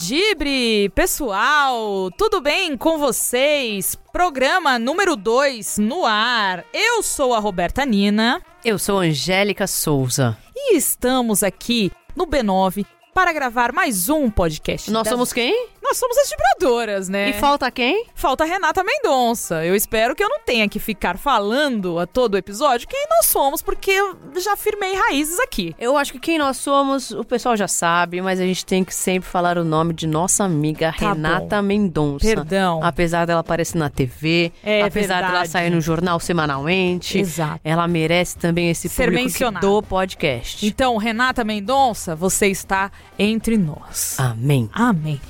[0.00, 2.10] Bom dibre, pessoal!
[2.16, 3.94] Tudo bem com vocês?
[4.10, 6.64] Programa número 2 no ar.
[6.72, 8.40] Eu sou a Roberta Nina.
[8.64, 10.38] Eu sou Angélica Souza.
[10.56, 14.90] E estamos aqui no B9 para gravar mais um podcast.
[14.90, 15.68] Nós das- somos quem?
[15.90, 17.30] Nós somos as vibradoras, né?
[17.30, 18.06] E falta quem?
[18.14, 19.64] Falta a Renata Mendonça.
[19.66, 23.60] Eu espero que eu não tenha que ficar falando a todo episódio quem nós somos,
[23.60, 25.74] porque eu já firmei raízes aqui.
[25.80, 28.94] Eu acho que quem nós somos, o pessoal já sabe, mas a gente tem que
[28.94, 32.24] sempre falar o nome de nossa amiga Tá Renata Mendonça.
[32.24, 32.78] Perdão.
[32.84, 35.48] Apesar dela aparecer na TV, É apesar dela verdade.
[35.48, 37.60] sair no jornal semanalmente, Exato.
[37.64, 40.64] ela merece também esse Ser público do podcast.
[40.64, 44.14] Então, Renata Mendonça, você está entre nós.
[44.20, 44.70] Amém.
[44.72, 45.20] Amém.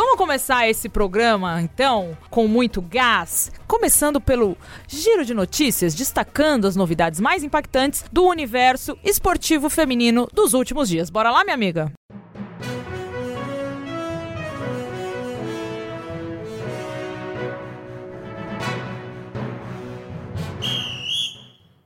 [0.00, 6.76] Vamos começar esse programa, então, com muito gás, começando pelo giro de notícias, destacando as
[6.76, 11.10] novidades mais impactantes do universo esportivo feminino dos últimos dias.
[11.10, 11.92] Bora lá, minha amiga?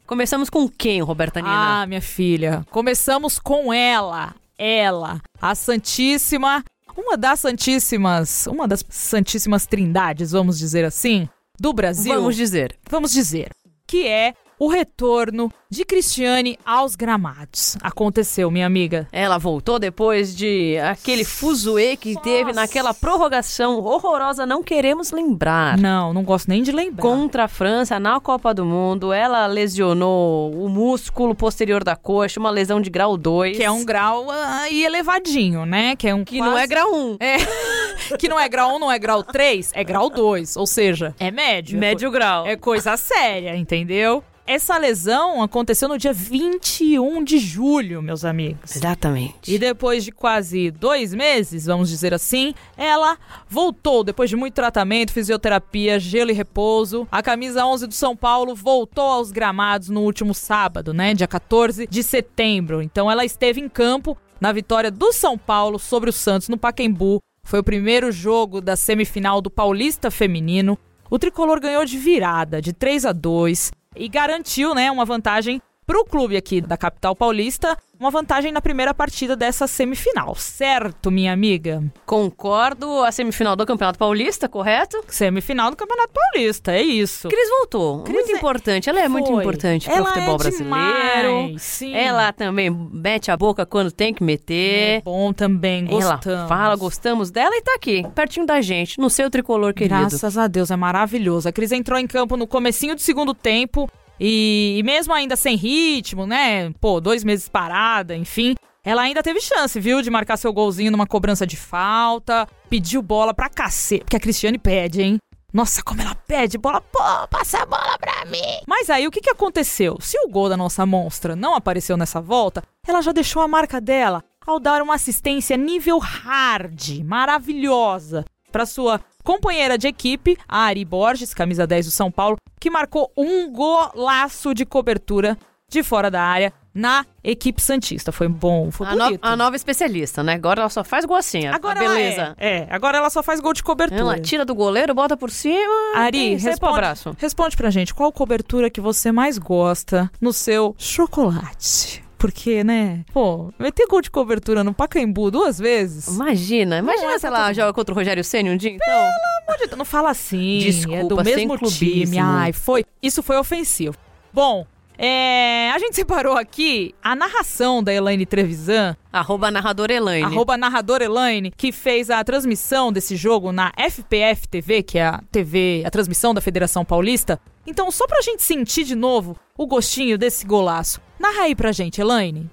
[0.07, 1.81] Começamos com quem, Roberta Nina?
[1.81, 6.63] Ah, minha filha, começamos com ela, ela, a Santíssima,
[6.97, 12.15] uma das Santíssimas, uma das Santíssimas Trindades, vamos dizer assim, do Brasil.
[12.15, 12.77] Vamos dizer.
[12.91, 13.51] vamos dizer,
[13.87, 17.77] que é o retorno de Cristiane aos gramados.
[17.83, 19.09] Aconteceu, minha amiga.
[19.11, 25.77] Ela voltou depois de aquele fuzuê que teve naquela prorrogação horrorosa, não queremos lembrar.
[25.77, 27.03] Não, não gosto nem de lembrar.
[27.03, 32.51] Contra a França na Copa do Mundo, ela lesionou o músculo posterior da coxa, uma
[32.51, 33.57] lesão de grau 2.
[33.57, 35.97] Que é um grau aí elevadinho, né?
[35.97, 37.17] Que é um que não é grau 1.
[37.19, 37.37] É,
[38.17, 40.57] que não é grau 1, não é grau 3, é grau 2.
[40.57, 41.81] Ou seja, é médio.
[41.81, 42.47] Médio grau.
[42.47, 44.23] É coisa séria, entendeu?
[44.45, 48.75] Essa lesão aconteceu no dia 21 de julho, meus amigos.
[48.75, 49.53] Exatamente.
[49.53, 53.17] E depois de quase dois meses, vamos dizer assim, ela
[53.49, 54.03] voltou.
[54.03, 59.05] Depois de muito tratamento, fisioterapia, gelo e repouso, a camisa 11 do São Paulo voltou
[59.05, 61.15] aos gramados no último sábado, né?
[61.15, 62.83] Dia 14 de setembro.
[62.83, 67.21] Então ela esteve em campo na vitória do São Paulo sobre o Santos no Pacaembu.
[67.47, 70.77] Foi o primeiro jogo da semifinal do Paulista Feminino.
[71.09, 75.99] O tricolor ganhou de virada, de 3 a 2 e garantiu, né, uma vantagem para
[76.01, 81.33] o clube aqui da capital paulista, uma vantagem na primeira partida dessa semifinal, certo, minha
[81.33, 81.83] amiga?
[82.07, 85.03] Concordo, a semifinal do Campeonato Paulista, correto?
[85.09, 87.29] Semifinal do Campeonato Paulista, é isso.
[87.29, 88.03] Cris voltou.
[88.05, 88.89] Cris muito é- importante.
[88.89, 89.43] Ela é muito Foi.
[89.43, 91.59] importante pro Ela futebol é brasileiro.
[91.59, 91.95] sim.
[91.95, 95.03] Ela também mete a boca quando tem que é meter.
[95.03, 96.49] bom também, Ela gostamos.
[96.49, 99.99] fala, gostamos dela e tá aqui, pertinho da gente, no seu tricolor querido.
[100.01, 101.49] Graças a Deus, é maravilhoso.
[101.49, 103.91] A Cris entrou em campo no comecinho do segundo tempo
[104.25, 106.71] e, e mesmo ainda sem ritmo, né?
[106.81, 108.55] Pô, dois meses parada, enfim.
[108.85, 112.47] Ela ainda teve chance, viu, de marcar seu golzinho numa cobrança de falta.
[112.71, 114.05] Pediu bola pra cacete.
[114.05, 115.19] Porque a Cristiane pede, hein?
[115.53, 116.81] Nossa, como ela pede bola.
[116.81, 117.01] Pô,
[117.31, 118.61] passa a bola pra mim.
[118.65, 119.99] Mas aí, o que, que aconteceu?
[120.01, 123.81] Se o gol da nossa monstra não apareceu nessa volta, ela já deixou a marca
[123.81, 130.85] dela ao dar uma assistência nível hard, maravilhosa, para sua companheira de equipe, a Ari
[130.85, 135.37] Borges, camisa 10 do São Paulo, que marcou um golaço de cobertura
[135.71, 138.13] de fora da área na equipe Santista.
[138.13, 139.21] Foi bom, foi A, no- bonito.
[139.23, 140.35] a nova especialista, né?
[140.35, 142.35] Agora ela só faz gol assim, Agora beleza.
[142.39, 144.01] É, é, agora ela só faz gol de cobertura.
[144.01, 145.73] Ela tira do goleiro, bota por cima.
[145.97, 147.15] Ari, responde, abraço.
[147.19, 152.03] responde pra gente, qual cobertura que você mais gosta no seu chocolate?
[152.23, 153.05] Porque, né?
[153.13, 156.07] Pô, meter gol de cobertura no Pacaembu duas vezes?
[156.07, 158.87] Imagina, imagina é se ela joga contra o Rogério Ceni um dia, então.
[158.87, 160.61] Pelo amor de Deus, Não fala assim.
[160.61, 162.21] Desculpa, é do mesmo time.
[162.21, 162.85] Ai, foi.
[163.03, 163.97] Isso foi ofensivo.
[164.33, 164.65] Bom,
[164.97, 170.25] é, a gente separou aqui a narração da Elaine Trevisan, Arroba narradora Elaine.
[170.25, 175.21] arroba narradora Elaine, que fez a transmissão desse jogo na FPF TV, que é a
[175.33, 177.41] TV, a transmissão da Federação Paulista.
[177.67, 181.01] Então, só pra gente sentir de novo o gostinho desse golaço.
[181.23, 182.51] Narra aí pra gente, Elaine.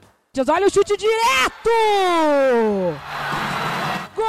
[0.47, 1.71] Olha o chute direto!
[4.15, 4.25] Gol!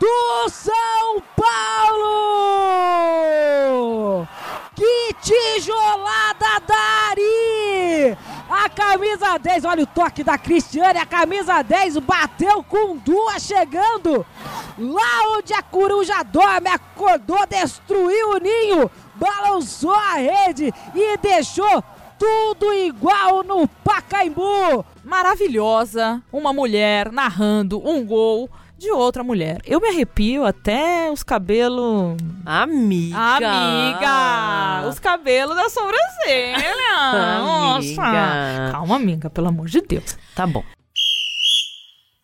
[0.00, 2.16] Do São Paulo!
[4.74, 8.18] Que tijolada da Ari!
[8.62, 13.42] A camisa camisa 10, olha o toque da Cristiane, a camisa 10 bateu com duas
[13.42, 14.26] chegando.
[14.78, 21.84] Lá onde a coruja dorme, acordou, destruiu o ninho, balançou a rede e deixou
[22.18, 24.84] tudo igual no Pacaembu.
[25.04, 28.50] Maravilhosa, uma mulher narrando um gol
[28.80, 29.60] de outra mulher.
[29.66, 32.16] Eu me arrepio até os cabelos.
[32.46, 33.14] Amiga.
[33.18, 34.88] Amiga!
[34.88, 36.62] Os cabelos da sobrancelha!
[37.38, 38.02] Nossa!
[38.02, 38.72] Amiga.
[38.72, 40.16] Calma, amiga, pelo amor de Deus.
[40.34, 40.64] Tá bom.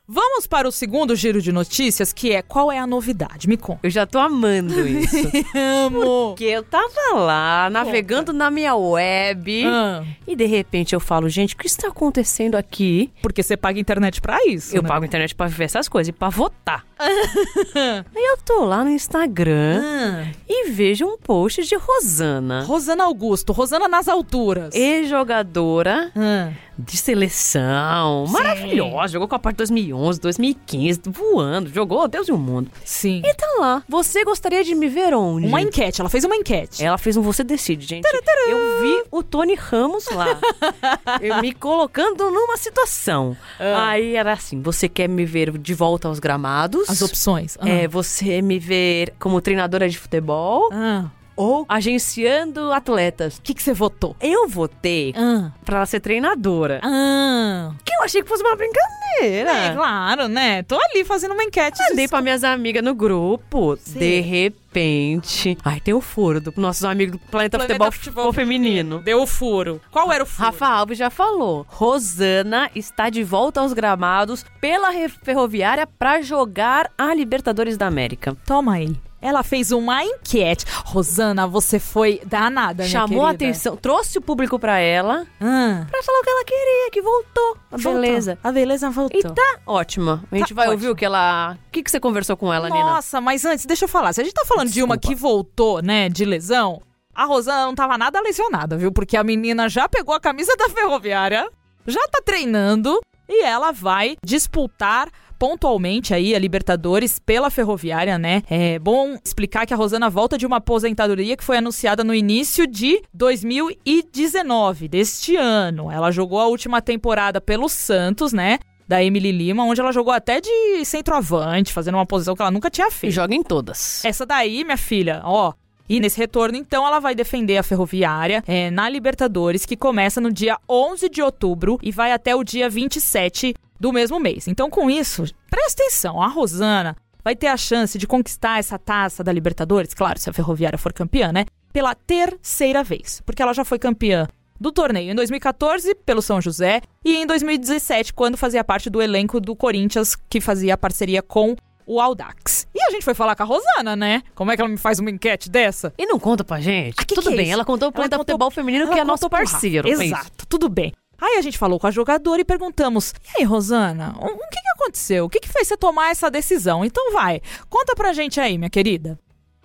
[0.09, 3.49] Vamos para o segundo giro de notícias, que é qual é a novidade?
[3.49, 3.81] Me conta.
[3.83, 5.17] Eu já tô amando isso.
[5.85, 6.29] Amo!
[6.29, 11.55] Porque eu tava lá, navegando na minha web, Ah, e de repente eu falo, gente,
[11.55, 13.11] o que está acontecendo aqui?
[13.21, 14.77] porque você paga internet pra isso.
[14.77, 14.89] Eu né?
[14.89, 16.85] pago internet pra ver essas coisas e pra votar.
[16.99, 23.53] Aí eu tô lá no Instagram Ah, e vejo um post de Rosana, Rosana Augusto,
[23.53, 24.73] Rosana nas alturas.
[24.75, 32.33] ex-jogadora Ah, de seleção, maravilhosa, jogou com a parte 2011, 2015, voando, jogou Deus e
[32.33, 32.71] o mundo.
[32.85, 33.23] sim.
[33.25, 35.47] E tá lá, você gostaria de me ver onde?
[35.47, 36.85] Uma enquete, ela fez uma enquete.
[36.85, 38.07] Ela fez um Você Decide, gente.
[38.49, 40.39] Eu vi o Tony Ramos lá.
[41.21, 43.37] eu me colocando numa situação.
[43.59, 43.91] Ah.
[43.91, 46.89] Aí era assim: você quer me ver de volta aos gramados?
[46.89, 47.57] As opções.
[47.61, 47.69] Ah.
[47.69, 51.07] É, você me ver como treinadora de futebol Ah.
[51.37, 53.37] Ou agenciando atletas.
[53.37, 54.17] O que que você votou?
[54.21, 55.53] Eu votei Ah.
[55.65, 56.81] pra ela ser treinadora.
[56.83, 57.73] Ah.
[57.85, 58.97] Que eu achei que fosse uma brincadeira.
[59.23, 60.63] É, claro, né?
[60.65, 61.79] Tô ali fazendo uma enquete.
[61.79, 63.77] de- Mandei pra minhas amigas no grupo.
[63.79, 63.99] Sim.
[63.99, 65.57] De repente.
[65.65, 69.01] Ai, tem o furo do nossos amigos do Planeta, Planeta Futebol, Futebol Feminino.
[69.03, 69.81] Deu o furo.
[69.91, 70.45] Qual era o furo?
[70.47, 71.65] Rafa Alves já falou.
[71.69, 74.89] Rosana está de volta aos gramados pela
[75.23, 78.37] Ferroviária pra jogar a Libertadores da América.
[78.47, 78.95] Toma aí.
[79.21, 80.65] Ela fez uma enquete.
[80.85, 85.87] Rosana, você foi danada, minha Chamou a atenção, trouxe o público pra ela Ah.
[85.91, 87.57] pra falar o que ela queria, que voltou.
[87.73, 88.01] A Voltou.
[88.01, 88.39] beleza.
[88.45, 89.19] A beleza voltou.
[89.19, 90.23] E tá ótima.
[90.31, 90.73] A gente Tá vai ótimo.
[90.75, 91.57] ouvir o que ela.
[91.69, 92.85] O que, que você conversou com ela, Nina?
[92.85, 94.13] Nossa, mas antes, deixa eu falar.
[94.13, 95.15] Se a gente tá falando de uma Desculpa.
[95.17, 96.81] que voltou, né, de lesão,
[97.15, 98.93] a Rosana não tava nada lesionada, viu?
[98.93, 101.49] Porque a menina já pegou a camisa da ferroviária,
[101.87, 108.43] já tá treinando e ela vai disputar pontualmente aí a Libertadores pela Ferroviária, né?
[108.49, 112.67] É bom explicar que a Rosana volta de uma aposentadoria que foi anunciada no início
[112.67, 115.91] de 2019, deste ano.
[115.91, 118.59] Ela jogou a última temporada pelo Santos, né?
[118.89, 122.71] Da Emily Lima, onde ela jogou até de centroavante, fazendo uma posição que ela nunca
[122.71, 123.13] tinha E feito.
[123.13, 124.05] joga em todas.
[124.05, 125.53] Essa daí, minha filha, ó.
[125.89, 130.33] E nesse retorno, então, ela vai defender a Ferroviária é, na Libertadores, que começa no
[130.33, 134.49] dia 11 de outubro e vai até o dia 27 do mesmo mês.
[134.49, 139.25] Então, com isso, presta atenção, a Rosana vai ter a chance de conquistar essa taça
[139.25, 141.45] da Libertadores, claro, se a Ferroviária for campeã, né?
[141.73, 144.27] Pela terceira vez, porque ela já foi campeã
[144.59, 149.39] do torneio em 2014 pelo São José e em 2017 quando fazia parte do elenco
[149.41, 151.55] do Corinthians que fazia parceria com
[151.87, 152.67] o Audax.
[152.75, 154.23] E a gente foi falar com a Rosana, né?
[154.35, 155.93] Como é que ela me faz uma enquete dessa?
[155.97, 156.97] E não conta pra gente?
[156.99, 157.55] Ah, que Tudo que é bem, isso?
[157.55, 159.89] ela contou o Planeta Futebol Feminino, que Ela é nosso parceiro.
[159.89, 159.93] é.
[159.93, 160.93] Exato, tudo bem.
[161.21, 164.61] Aí a gente falou com a jogadora e perguntamos: E aí, Rosana, o, o que,
[164.61, 165.25] que aconteceu?
[165.25, 166.85] O que, que fez você tomar essa decisão?
[166.85, 169.19] Então vai, conta pra gente aí, minha querida.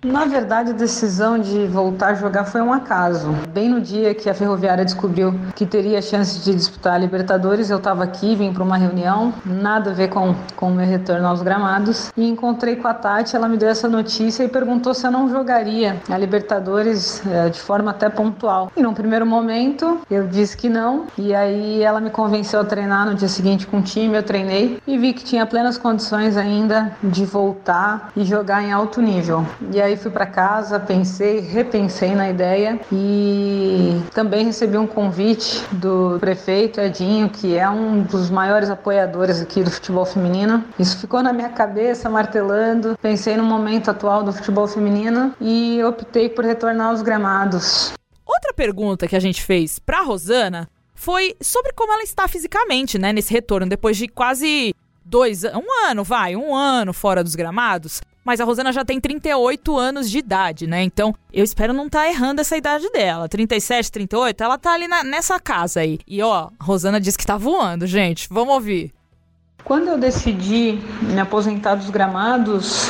[0.04, 3.30] Na verdade, a decisão de voltar a jogar foi um acaso.
[3.50, 7.76] Bem no dia que a Ferroviária descobriu que teria chance de disputar a Libertadores, eu
[7.76, 12.10] estava aqui, vim para uma reunião, nada a ver com, o meu retorno aos gramados,
[12.16, 15.28] e encontrei com a Tati, ela me deu essa notícia e perguntou se eu não
[15.28, 18.72] jogaria a Libertadores eh, de forma até pontual.
[18.76, 23.06] E num primeiro momento, eu disse que não, e aí ela me convenceu a treinar
[23.06, 26.90] no dia seguinte com o time, eu treinei e vi que tinha plenas condições ainda
[27.00, 29.46] de voltar e jogar em alto nível.
[29.72, 36.18] E aí fui para casa, pensei, repensei na ideia e também recebi um convite do
[36.20, 40.64] prefeito Edinho, que é um dos maiores apoiadores aqui do futebol feminino.
[40.78, 42.96] Isso ficou na minha cabeça, martelando.
[43.00, 47.92] Pensei no momento atual do futebol feminino e optei por retornar aos gramados.
[48.26, 53.12] Outra pergunta que a gente fez pra Rosana foi sobre como ela está fisicamente, né,
[53.12, 58.00] nesse retorno, depois de quase dois um ano, vai, um ano fora dos gramados.
[58.24, 60.82] Mas a Rosana já tem 38 anos de idade, né?
[60.82, 63.28] Então, eu espero não estar errando essa idade dela.
[63.28, 65.98] 37, 38, ela tá ali na- nessa casa aí.
[66.06, 68.28] E ó, a Rosana disse que tá voando, gente.
[68.30, 68.92] Vamos ouvir.
[69.64, 72.88] Quando eu decidi me aposentar dos gramados,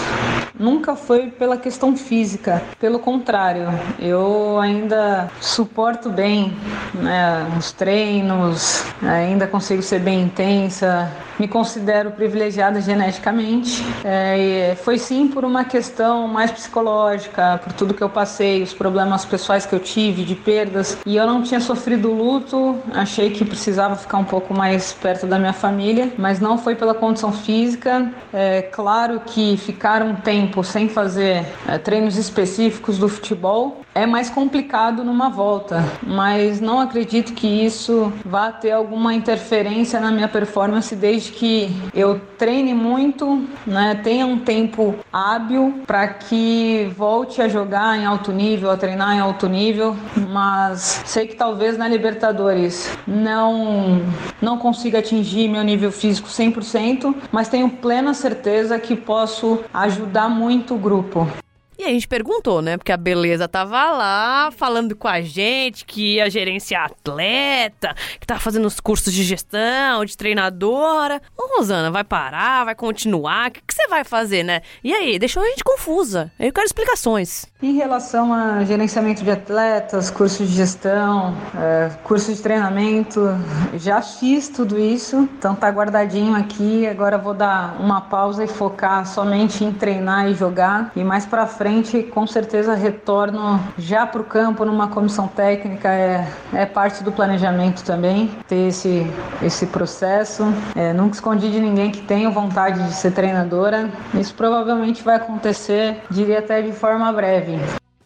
[0.59, 2.63] nunca foi pela questão física.
[2.81, 3.67] Pelo contrário,
[3.99, 6.57] eu ainda suporto bem
[6.95, 11.11] né, os treinos, ainda consigo ser bem intensa,
[11.43, 13.85] me considero privilegiada geneticamente.
[14.05, 19.25] É, foi sim por uma questão mais psicológica, por tudo que eu passei, os problemas
[19.25, 20.97] pessoais que eu tive, de perdas.
[21.05, 25.37] E eu não tinha sofrido luto, achei que precisava ficar um pouco mais perto da
[25.37, 28.09] minha família, mas não foi pela condição física.
[28.33, 34.31] É claro que ficar um tempo sem fazer é, treinos específicos do futebol é mais
[34.31, 40.95] complicado numa volta, mas não acredito que isso vá ter alguma interferência na minha performance
[40.97, 47.99] desde que eu treine muito, né, tenha um tempo hábil para que volte a jogar
[47.99, 49.97] em alto nível, a treinar em alto nível,
[50.31, 54.03] mas sei que talvez na Libertadores não
[54.41, 60.75] não consiga atingir meu nível físico 100%, mas tenho plena certeza que posso ajudar muito
[60.75, 61.42] o grupo.
[61.83, 62.77] E a gente perguntou, né?
[62.77, 68.39] Porque a beleza tava lá falando com a gente que ia gerenciar atleta, que tava
[68.39, 71.21] fazendo os cursos de gestão, de treinadora.
[71.37, 72.67] Ô, Rosana, vai parar?
[72.67, 73.49] Vai continuar?
[73.49, 74.63] O que, você vai fazer, né?
[74.85, 76.31] E aí, deixou a gente confusa.
[76.39, 77.47] Eu quero explicações.
[77.61, 83.27] Em relação a gerenciamento de atletas, cursos de gestão, é, curso de treinamento,
[83.75, 86.87] já fiz tudo isso, então tá guardadinho aqui.
[86.87, 90.93] Agora vou dar uma pausa e focar somente em treinar e jogar.
[90.95, 95.89] E mais para frente frente, com certeza retorno já para o campo numa comissão técnica
[95.89, 99.07] é, é parte do planejamento também, ter esse,
[99.43, 100.45] esse processo.
[100.75, 103.91] É, nunca escondi de ninguém que tenho vontade de ser treinadora.
[104.15, 107.59] Isso provavelmente vai acontecer, diria até de forma breve.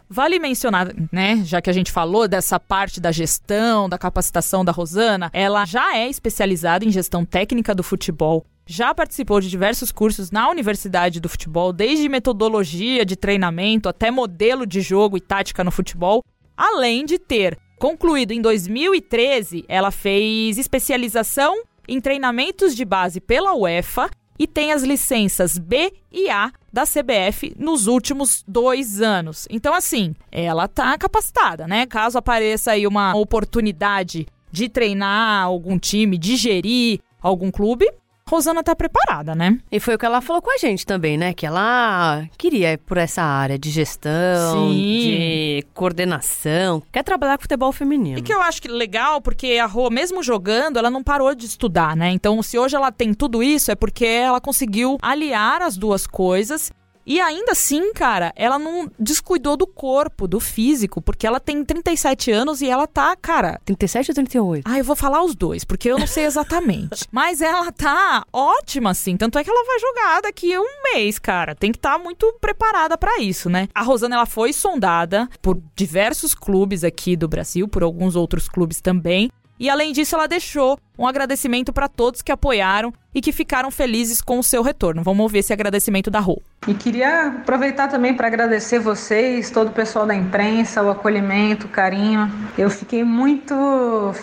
[0.08, 4.70] Vale mencionar, né, já que a gente falou dessa parte da gestão, da capacitação da
[4.70, 10.32] Rosana, ela já é especializada em gestão técnica do futebol já participou de diversos cursos
[10.32, 15.70] na Universidade do Futebol, desde metodologia de treinamento até modelo de jogo e tática no
[15.70, 16.23] futebol,
[16.56, 24.11] além de ter concluído em 2013, ela fez especialização em treinamentos de base pela UEFA
[24.38, 29.46] e tem as licenças B e A da CBF nos últimos dois anos.
[29.49, 31.87] Então, assim, ela tá capacitada, né?
[31.87, 37.88] Caso apareça aí uma oportunidade de treinar algum time, de gerir algum clube,
[38.28, 39.56] Rosana tá preparada, né?
[39.71, 41.33] E foi o que ela falou com a gente também, né?
[41.33, 44.75] Que ela queria ir por essa área de gestão, Sim.
[44.75, 48.18] de coordenação, quer trabalhar com futebol feminino.
[48.18, 51.47] E que eu acho que legal, porque a Rô, mesmo jogando, ela não parou de
[51.47, 52.11] estudar, né?
[52.11, 56.73] Então, se hoje ela tem tudo isso, é porque ela conseguiu aliar as duas coisas
[57.07, 62.33] e ainda assim, cara, ela não descuidou do corpo, do físico, porque ela tem 37
[62.33, 63.61] anos e ela tá, cara.
[63.65, 64.65] 37 ou 38?
[64.67, 67.05] Ah, eu vou falar os dois, porque eu não sei exatamente.
[67.13, 69.17] Mas ela tá ótima, assim.
[69.17, 71.55] Tanto é que ela vai jogar daqui a um mês, cara.
[71.55, 73.69] Tem que estar tá muito preparada para isso, né?
[73.73, 78.81] A Rosana, ela foi sondada por diversos clubes aqui do Brasil, por alguns outros clubes
[78.81, 79.31] também.
[79.59, 84.21] E além disso, ela deixou um agradecimento para todos que apoiaram e que ficaram felizes
[84.21, 85.03] com o seu retorno.
[85.03, 86.43] Vamos ouvir esse agradecimento da Rô.
[86.69, 91.71] E queria aproveitar também para agradecer vocês, todo o pessoal da imprensa, o acolhimento, o
[91.71, 92.31] carinho.
[92.59, 93.55] Eu fiquei muito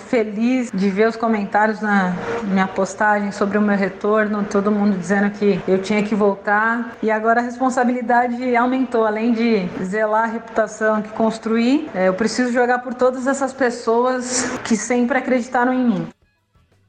[0.10, 5.32] feliz de ver os comentários na minha postagem sobre o meu retorno, todo mundo dizendo
[5.32, 6.96] que eu tinha que voltar.
[7.02, 12.52] E agora a responsabilidade aumentou, além de zelar a reputação que construí, é, eu preciso
[12.52, 16.08] jogar por todas essas pessoas que sempre acreditaram em mim.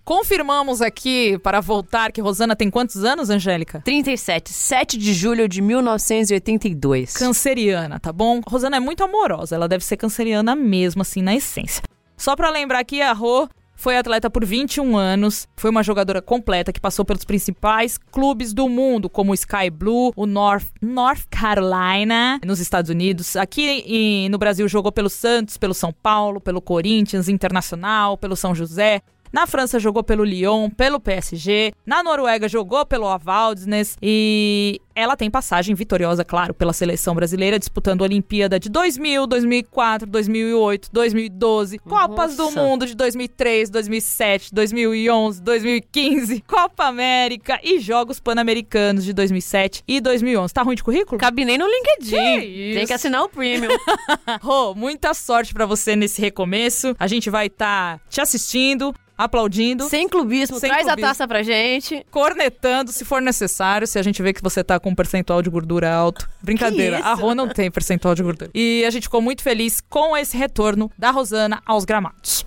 [0.04, 3.80] Confirmamos aqui, para voltar, que Rosana tem quantos anos, Angélica?
[3.80, 7.14] 37, 7 de julho de 1982.
[7.14, 8.42] Canceriana, tá bom?
[8.46, 11.82] Rosana é muito amorosa, ela deve ser canceriana mesmo, assim, na essência.
[12.18, 16.70] Só para lembrar aqui, a Rô foi atleta por 21 anos, foi uma jogadora completa
[16.70, 22.38] que passou pelos principais clubes do mundo, como o Sky Blue, o North, North Carolina,
[22.44, 23.36] nos Estados Unidos.
[23.36, 28.54] Aqui e no Brasil jogou pelo Santos, pelo São Paulo, pelo Corinthians Internacional, pelo São
[28.54, 29.00] José,
[29.34, 31.72] na França jogou pelo Lyon, pelo PSG.
[31.84, 33.96] Na Noruega jogou pelo Avaldnes.
[34.00, 40.06] E ela tem passagem vitoriosa, claro, pela seleção brasileira, disputando a Olimpíada de 2000, 2004,
[40.08, 42.08] 2008, 2012, Nossa.
[42.08, 49.82] Copas do Mundo de 2003, 2007, 2011, 2015, Copa América e Jogos Pan-Americanos de 2007
[49.88, 50.54] e 2011.
[50.54, 51.18] Tá ruim de currículo?
[51.18, 52.40] Cabe nem no LinkedIn.
[52.40, 53.76] Que Tem que assinar o premium.
[54.40, 56.94] Rô, muita sorte para você nesse recomeço.
[57.00, 59.88] A gente vai estar tá te assistindo aplaudindo.
[59.88, 62.04] Sem clubismo, sem traz clubismo, a taça pra gente.
[62.10, 65.50] Cornetando se for necessário, se a gente vê que você tá com um percentual de
[65.50, 66.28] gordura alto.
[66.42, 68.50] Brincadeira, a Rô não tem percentual de gordura.
[68.54, 72.44] E a gente ficou muito feliz com esse retorno da Rosana aos gramados.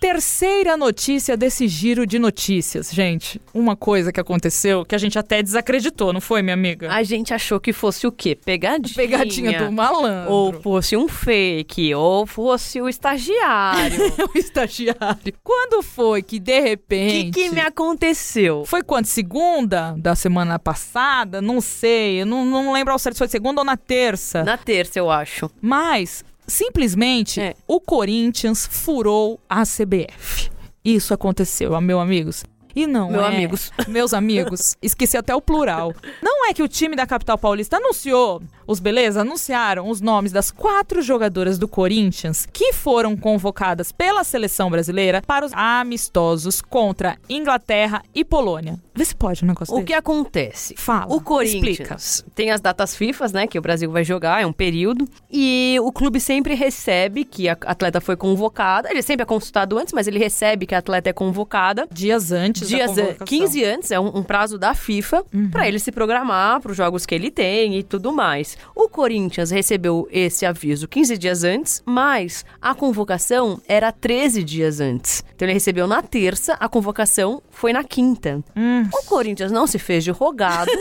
[0.00, 2.90] Terceira notícia desse giro de notícias.
[2.90, 6.90] Gente, uma coisa que aconteceu que a gente até desacreditou, não foi, minha amiga?
[6.90, 8.34] A gente achou que fosse o quê?
[8.34, 8.94] Pegadinha.
[8.96, 10.32] Pegadinha do malandro.
[10.32, 13.98] Ou fosse um fake, ou fosse o estagiário.
[14.34, 15.34] o estagiário.
[15.44, 17.30] Quando foi que, de O que, repente...
[17.32, 18.64] que me aconteceu?
[18.64, 19.04] Foi quando?
[19.04, 21.42] Segunda da semana passada?
[21.42, 22.22] Não sei.
[22.22, 24.42] Eu não, não lembro ao certo se foi segunda ou na terça.
[24.44, 25.50] Na terça, eu acho.
[25.60, 27.54] Mas, simplesmente, É.
[27.66, 30.50] o Corinthians furou a CBF.
[30.84, 32.44] Isso aconteceu, meus amigos.
[32.74, 33.26] E não Meu é...
[33.26, 33.72] amigos.
[33.88, 34.76] Meus amigos.
[34.80, 35.92] Esqueci até o plural.
[36.22, 40.52] Não é que o time da capital paulista anunciou, os beleza, anunciaram os nomes das
[40.52, 48.02] quatro jogadoras do Corinthians que foram convocadas pela seleção brasileira para os amistosos contra Inglaterra
[48.14, 48.78] e Polônia.
[49.00, 49.86] Vê se pode um negócio O desse.
[49.86, 50.74] que acontece?
[50.76, 54.52] Fala, O Corinthians tem as datas FIFA, né, que o Brasil vai jogar, é um
[54.52, 59.78] período, e o clube sempre recebe que a atleta foi convocada, ele sempre é consultado
[59.78, 63.26] antes, mas ele recebe que a atleta é convocada Dias antes da dias convocação.
[63.26, 67.06] 15 antes, é um, um prazo da FIFA, pra ele se programar para os jogos
[67.06, 68.58] que ele tem e tudo mais.
[68.76, 75.24] O Corinthians recebeu esse aviso 15 dias antes, mas a convocação era 13 dias antes.
[75.40, 78.44] Então ele recebeu na terça, a convocação foi na quinta.
[78.54, 78.86] Hum.
[78.92, 80.70] O Corinthians não se fez de rogado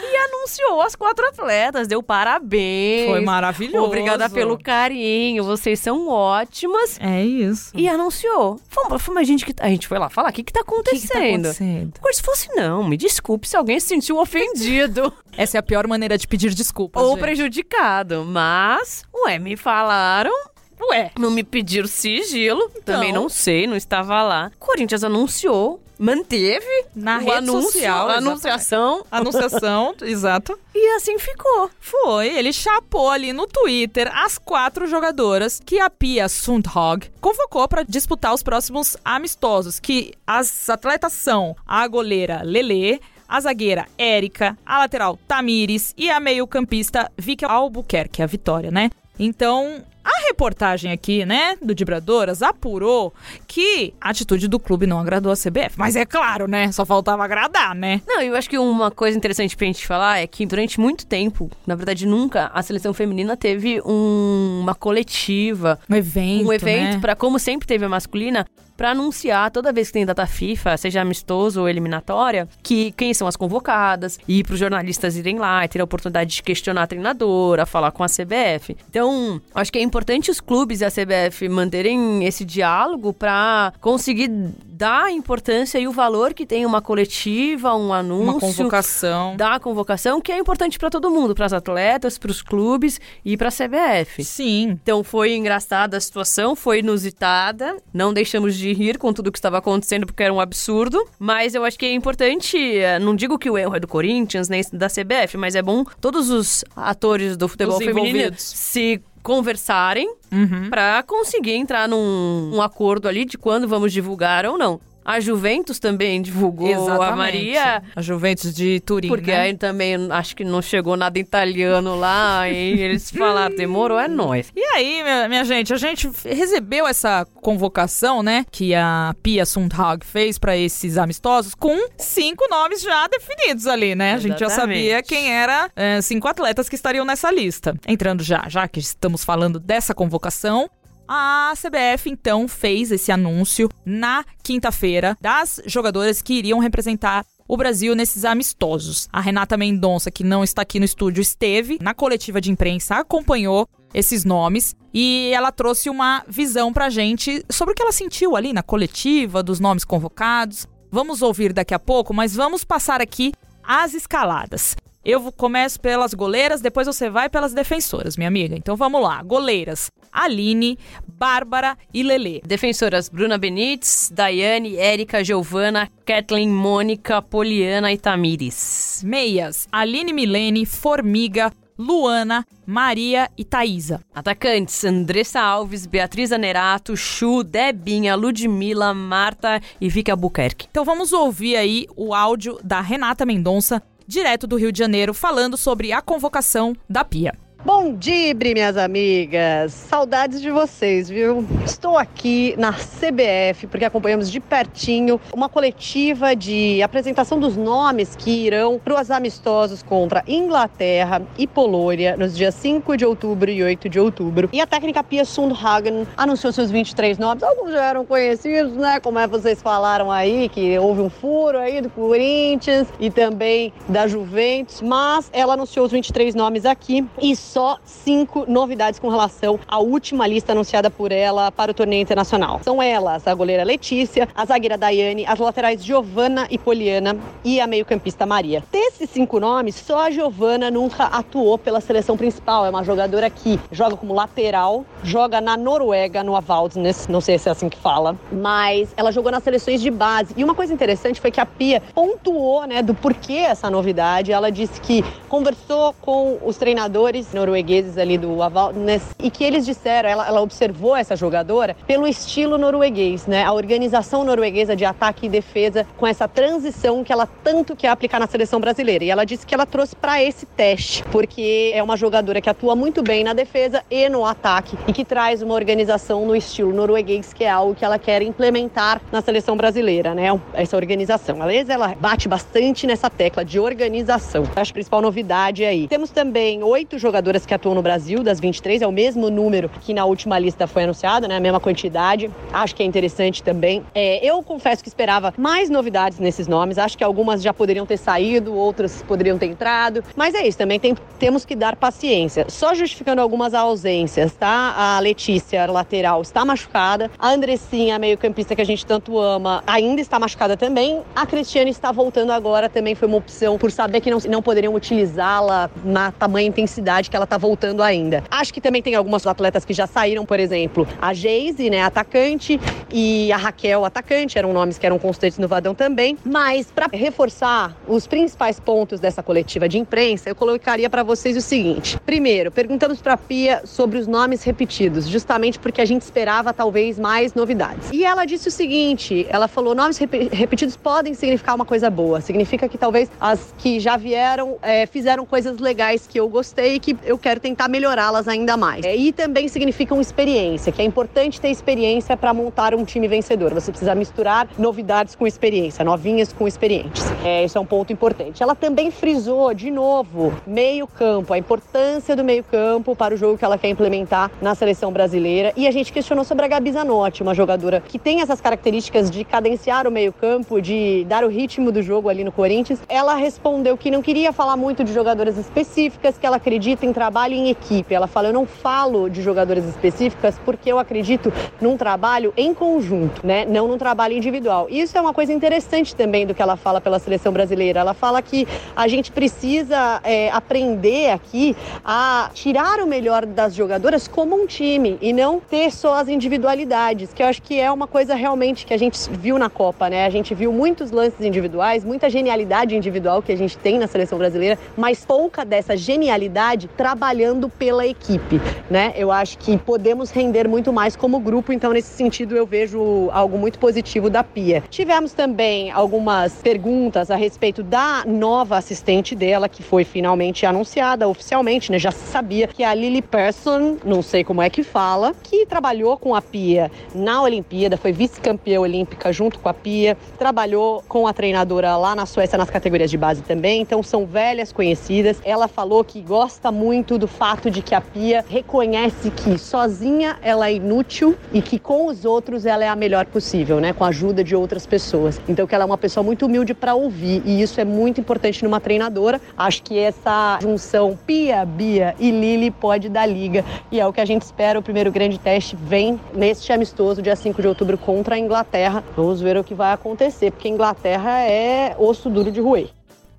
[0.00, 3.10] e anunciou as quatro atletas, deu parabéns.
[3.10, 3.84] Foi maravilhoso.
[3.84, 6.96] Obrigada pelo carinho, vocês são ótimas.
[7.00, 7.72] É isso.
[7.74, 8.60] E anunciou.
[8.68, 9.52] Foi, foi uma gente que.
[9.58, 11.12] A gente foi lá falar: o que, que tá O que, que acontecendo?
[11.12, 12.00] tá acontecendo?
[12.00, 15.88] Como se fosse, não, me desculpe se alguém se sentiu ofendido Essa é a pior
[15.88, 17.02] maneira de pedir desculpas.
[17.02, 17.20] ou gente.
[17.20, 18.24] prejudicado.
[18.24, 20.32] Mas, ué, me falaram.
[20.80, 22.70] Ué, não me pediram sigilo.
[22.84, 24.52] Também não sei, não estava lá.
[24.58, 29.04] Corinthians anunciou, manteve Na rede anúncio, social, a anunciação.
[29.10, 30.58] Anunciação, exato.
[30.74, 31.70] E assim ficou.
[31.80, 37.82] Foi, ele chapou ali no Twitter as quatro jogadoras que a Pia Sundhog convocou para
[37.82, 44.78] disputar os próximos amistosos, que as atletas são a goleira Lele, a zagueira Érica, a
[44.78, 48.90] lateral Tamires e a meio-campista Vicky Albuquerque, a Vitória, né?
[49.18, 53.12] Então, a reportagem aqui, né, do Dibradoras apurou
[53.46, 55.76] que a atitude do clube não agradou a CBF.
[55.76, 56.70] Mas é claro, né?
[56.70, 58.00] Só faltava agradar, né?
[58.06, 61.50] Não, eu acho que uma coisa interessante pra gente falar é que durante muito tempo,
[61.66, 66.46] na verdade nunca, a seleção feminina teve um- uma coletiva, Um evento.
[66.46, 66.98] um evento né?
[67.00, 71.00] pra como sempre teve a masculina, pra anunciar toda vez que tem data FIFA, seja
[71.00, 75.68] amistoso ou eliminatória, que quem são as convocadas e para os jornalistas irem lá e
[75.68, 78.76] ter a oportunidade de questionar a treinadora, falar com a CBF.
[78.90, 84.28] Então, acho que é importante os clubes e a CBF manterem esse diálogo pra conseguir
[84.28, 89.36] dar a importância e o valor que tem uma coletiva, um anúncio Uma convocação.
[89.36, 93.36] da convocação, que é importante pra todo mundo, para as atletas, para os clubes e
[93.36, 94.22] para a CBF.
[94.22, 94.78] Sim.
[94.82, 97.76] Então foi engraçada a situação, foi inusitada.
[97.92, 101.02] Não deixamos de rir com tudo que estava acontecendo porque era um absurdo.
[101.18, 104.48] Mas eu acho que é importante, eh, não digo que o erro é do Corinthians
[104.48, 110.08] nem da CBF, mas é bom todos os atores do futebol Os feminino se conversarem
[110.32, 110.70] Uhum.
[110.70, 114.80] pra conseguir entrar num um acordo ali de quando vamos divulgar ou não.
[115.06, 117.12] A Juventus também divulgou Exatamente.
[117.12, 117.82] a Maria.
[117.94, 119.38] A Juventus de Turim, Porque né?
[119.38, 124.50] aí também acho que não chegou nada italiano lá e eles falaram, demorou, é nóis.
[124.56, 130.04] E aí, minha, minha gente, a gente recebeu essa convocação, né, que a Pia Sundhag
[130.04, 134.14] fez pra esses amistosos com cinco nomes já definidos ali, né?
[134.14, 137.76] A gente já sabia quem era é, cinco atletas que estariam nessa lista.
[137.86, 140.68] Entrando já, já que estamos falando dessa convocação,
[141.08, 147.94] a CBF então fez esse anúncio na quinta-feira das jogadoras que iriam representar o Brasil
[147.94, 149.08] nesses amistosos.
[149.12, 153.68] A Renata Mendonça, que não está aqui no estúdio, esteve na coletiva de imprensa, acompanhou
[153.94, 158.52] esses nomes e ela trouxe uma visão pra gente sobre o que ela sentiu ali
[158.52, 160.66] na coletiva, dos nomes convocados.
[160.90, 164.76] Vamos ouvir daqui a pouco, mas vamos passar aqui as escaladas.
[165.08, 168.56] Eu vou- começo pelas goleiras, depois você vai pelas defensoras, minha amiga.
[168.56, 169.22] Então vamos lá.
[169.22, 172.40] Goleiras: Aline, Bárbara e Lelê.
[172.44, 179.00] Defensoras Bruna Benites, Daiane, Érica, Giovana, Kathleen, Mônica, Poliana e Tamires.
[179.04, 184.00] Meias: Aline Milene, Formiga, Luana, Maria e Thaísa.
[184.12, 190.66] Atacantes, Andressa Alves, Beatriz Anerato, Chu, Debinha, Ludmila, Marta e Vicky Albuquerque.
[190.68, 195.56] Então vamos ouvir aí o áudio da Renata Mendonça, direto do Rio de Janeiro, falando
[195.56, 197.45] sobre a convocação da Pia.
[197.66, 199.72] Bom dia, minhas amigas.
[199.72, 201.44] Saudades de vocês, viu?
[201.64, 208.30] Estou aqui na CBF porque acompanhamos de pertinho uma coletiva de apresentação dos nomes que
[208.30, 213.88] irão para os amistosos contra Inglaterra e Polônia nos dias 5 de outubro e 8
[213.88, 214.48] de outubro.
[214.52, 217.42] E a técnica Pia Sundhagen anunciou seus 23 nomes.
[217.42, 219.00] Alguns já eram conhecidos, né?
[219.00, 224.06] Como é vocês falaram aí, que houve um furo aí do Corinthians e também da
[224.06, 229.78] Juventus, mas ela anunciou os 23 nomes aqui e só cinco novidades com relação à
[229.78, 232.60] última lista anunciada por ela para o torneio internacional.
[232.62, 237.66] São elas: a goleira Letícia, a zagueira Daiane, as laterais Giovana e Poliana e a
[237.66, 238.62] meio-campista Maria.
[238.70, 242.66] Desses cinco nomes, só a Giovana nunca atuou pela seleção principal.
[242.66, 247.48] É uma jogadora que joga como lateral, joga na Noruega, no Avaldnes, não sei se
[247.48, 250.34] é assim que fala, mas ela jogou nas seleções de base.
[250.36, 254.30] E uma coisa interessante foi que a Pia pontuou, né, do porquê essa novidade.
[254.30, 260.08] Ela disse que conversou com os treinadores noruegueses ali do Avalnes e que eles disseram,
[260.08, 263.44] ela, ela observou essa jogadora pelo estilo norueguês, né?
[263.44, 268.18] A organização norueguesa de ataque e defesa com essa transição que ela tanto quer aplicar
[268.18, 269.04] na seleção brasileira.
[269.04, 272.74] E ela disse que ela trouxe para esse teste, porque é uma jogadora que atua
[272.74, 277.32] muito bem na defesa e no ataque e que traz uma organização no estilo norueguês,
[277.32, 280.28] que é algo que ela quer implementar na seleção brasileira, né?
[280.54, 281.42] Essa organização.
[281.42, 284.44] Aliás, ela bate bastante nessa tecla de organização.
[284.56, 285.86] Acho a principal novidade aí.
[285.86, 286.98] Temos também oito
[287.46, 290.84] que atuam no Brasil, das 23, é o mesmo número que na última lista foi
[290.84, 291.36] anunciado, né?
[291.36, 292.30] A mesma quantidade.
[292.52, 293.82] Acho que é interessante também.
[293.94, 296.78] É, eu confesso que esperava mais novidades nesses nomes.
[296.78, 300.04] Acho que algumas já poderiam ter saído, outras poderiam ter entrado.
[300.14, 302.46] Mas é isso, também tem, temos que dar paciência.
[302.48, 304.74] Só justificando algumas ausências, tá?
[304.76, 307.10] A Letícia, lateral, está machucada.
[307.18, 311.02] A Andressinha, meio-campista que a gente tanto ama, ainda está machucada também.
[311.14, 314.74] A Cristiane está voltando agora, também foi uma opção por saber que não, não poderiam
[314.74, 318.22] utilizá-la na tamanha intensidade que ela está voltando ainda.
[318.30, 322.60] Acho que também tem algumas atletas que já saíram, por exemplo, a Geise, né, atacante,
[322.90, 326.16] e a Raquel, atacante, eram nomes que eram constantes no Vadão também.
[326.24, 331.40] Mas para reforçar os principais pontos dessa coletiva de imprensa, eu colocaria para vocês o
[331.40, 336.98] seguinte: primeiro, perguntamos para Pia sobre os nomes repetidos, justamente porque a gente esperava talvez
[336.98, 337.90] mais novidades.
[337.92, 342.20] E ela disse o seguinte: ela falou, nomes rep repetidos podem significar uma coisa boa,
[342.20, 346.80] significa que talvez as que já vieram é, fizeram coisas legais que eu gostei e
[346.80, 348.84] que eu quero tentar melhorá-las ainda mais.
[348.84, 353.54] É, e também significam experiência, que é importante ter experiência para montar um time vencedor.
[353.54, 357.04] Você precisa misturar novidades com experiência, novinhas com experientes.
[357.24, 358.42] É, isso é um ponto importante.
[358.42, 363.56] Ela também frisou, de novo, meio-campo, a importância do meio-campo para o jogo que ela
[363.56, 365.52] quer implementar na seleção brasileira.
[365.56, 369.24] E a gente questionou sobre a Gabi Zanotti, uma jogadora que tem essas características de
[369.24, 372.80] cadenciar o meio-campo, de dar o ritmo do jogo ali no Corinthians.
[372.88, 377.34] Ela respondeu que não queria falar muito de jogadoras específicas, que ela acredita em trabalho
[377.34, 377.94] em equipe.
[377.94, 381.30] Ela fala: eu não falo de jogadoras específicas porque eu acredito
[381.60, 383.44] num trabalho em conjunto, né?
[383.44, 384.66] Não num trabalho individual.
[384.70, 387.80] Isso é uma coisa interessante também do que ela fala pela seleção brasileira.
[387.80, 391.54] Ela fala que a gente precisa é, aprender aqui
[391.84, 397.12] a tirar o melhor das jogadoras como um time e não ter só as individualidades,
[397.12, 400.06] que eu acho que é uma coisa realmente que a gente viu na Copa, né?
[400.06, 404.16] A gente viu muitos lances individuais, muita genialidade individual que a gente tem na seleção
[404.16, 408.92] brasileira, mas pouca dessa genialidade trabalhando pela equipe, né?
[408.94, 413.36] Eu acho que podemos render muito mais como grupo, então nesse sentido eu vejo algo
[413.36, 414.62] muito positivo da Pia.
[414.70, 421.72] Tivemos também algumas perguntas a respeito da nova assistente dela, que foi finalmente anunciada oficialmente,
[421.72, 421.78] né?
[421.80, 425.44] Já se sabia que é a Lily Persson, não sei como é que fala, que
[425.44, 431.08] trabalhou com a Pia na Olimpíada, foi vice-campeã olímpica junto com a Pia, trabalhou com
[431.08, 435.20] a treinadora lá na Suécia nas categorias de base também, então são velhas conhecidas.
[435.24, 440.50] Ela falou que gosta muito do fato de que a Pia reconhece que sozinha ela
[440.50, 443.72] é inútil e que com os outros ela é a melhor possível, né?
[443.72, 445.18] Com a ajuda de outras pessoas.
[445.26, 448.44] Então que ela é uma pessoa muito humilde para ouvir e isso é muito importante
[448.44, 449.18] numa treinadora.
[449.38, 454.02] Acho que essa junção Pia, Bia e Lili pode dar liga e é o que
[454.02, 454.58] a gente espera.
[454.58, 458.84] O primeiro grande teste vem neste amistoso dia 5 de outubro contra a Inglaterra.
[458.94, 462.75] Vamos ver o que vai acontecer, porque a Inglaterra é osso duro de roer.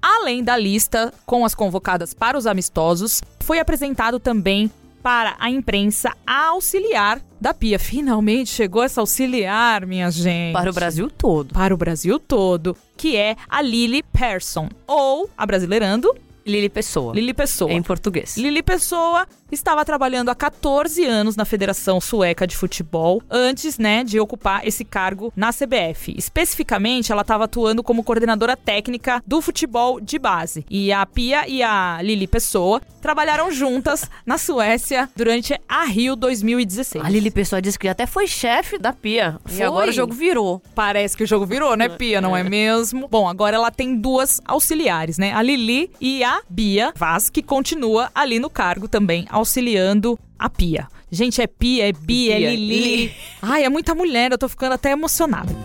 [0.09, 4.71] Além da lista com as convocadas para os amistosos, foi apresentado também
[5.03, 7.77] para a imprensa a auxiliar da Pia.
[7.77, 10.53] Finalmente chegou essa auxiliar, minha gente.
[10.53, 11.53] Para o Brasil todo.
[11.53, 16.15] Para o Brasil todo, que é a Lily Persson, ou, a brasileirando,
[16.47, 17.13] Lili Pessoa.
[17.13, 17.71] Lili Pessoa.
[17.71, 18.37] Em português.
[18.37, 24.19] Lili Pessoa estava trabalhando há 14 anos na Federação Sueca de Futebol, antes, né, de
[24.19, 26.13] ocupar esse cargo na CBF.
[26.17, 30.65] Especificamente, ela estava atuando como coordenadora técnica do futebol de base.
[30.69, 37.03] E a Pia e a Lili Pessoa trabalharam juntas na Suécia durante a Rio 2016.
[37.03, 39.39] A Lili Pessoa disse que até foi chefe da Pia.
[39.45, 39.57] Foi.
[39.57, 40.61] E agora o jogo virou.
[40.75, 42.19] Parece que o jogo virou, né, Pia?
[42.19, 43.07] Não é mesmo?
[43.07, 45.33] Bom, agora ela tem duas auxiliares, né?
[45.33, 50.87] A Lili e a Bia Vaz, que continua ali no cargo também, auxiliando a Pia.
[51.11, 52.79] Gente, é Pia, é Bia, é Bia, Lili.
[52.79, 53.13] Lili.
[53.41, 55.55] Ai, é muita mulher, eu tô ficando até emocionada.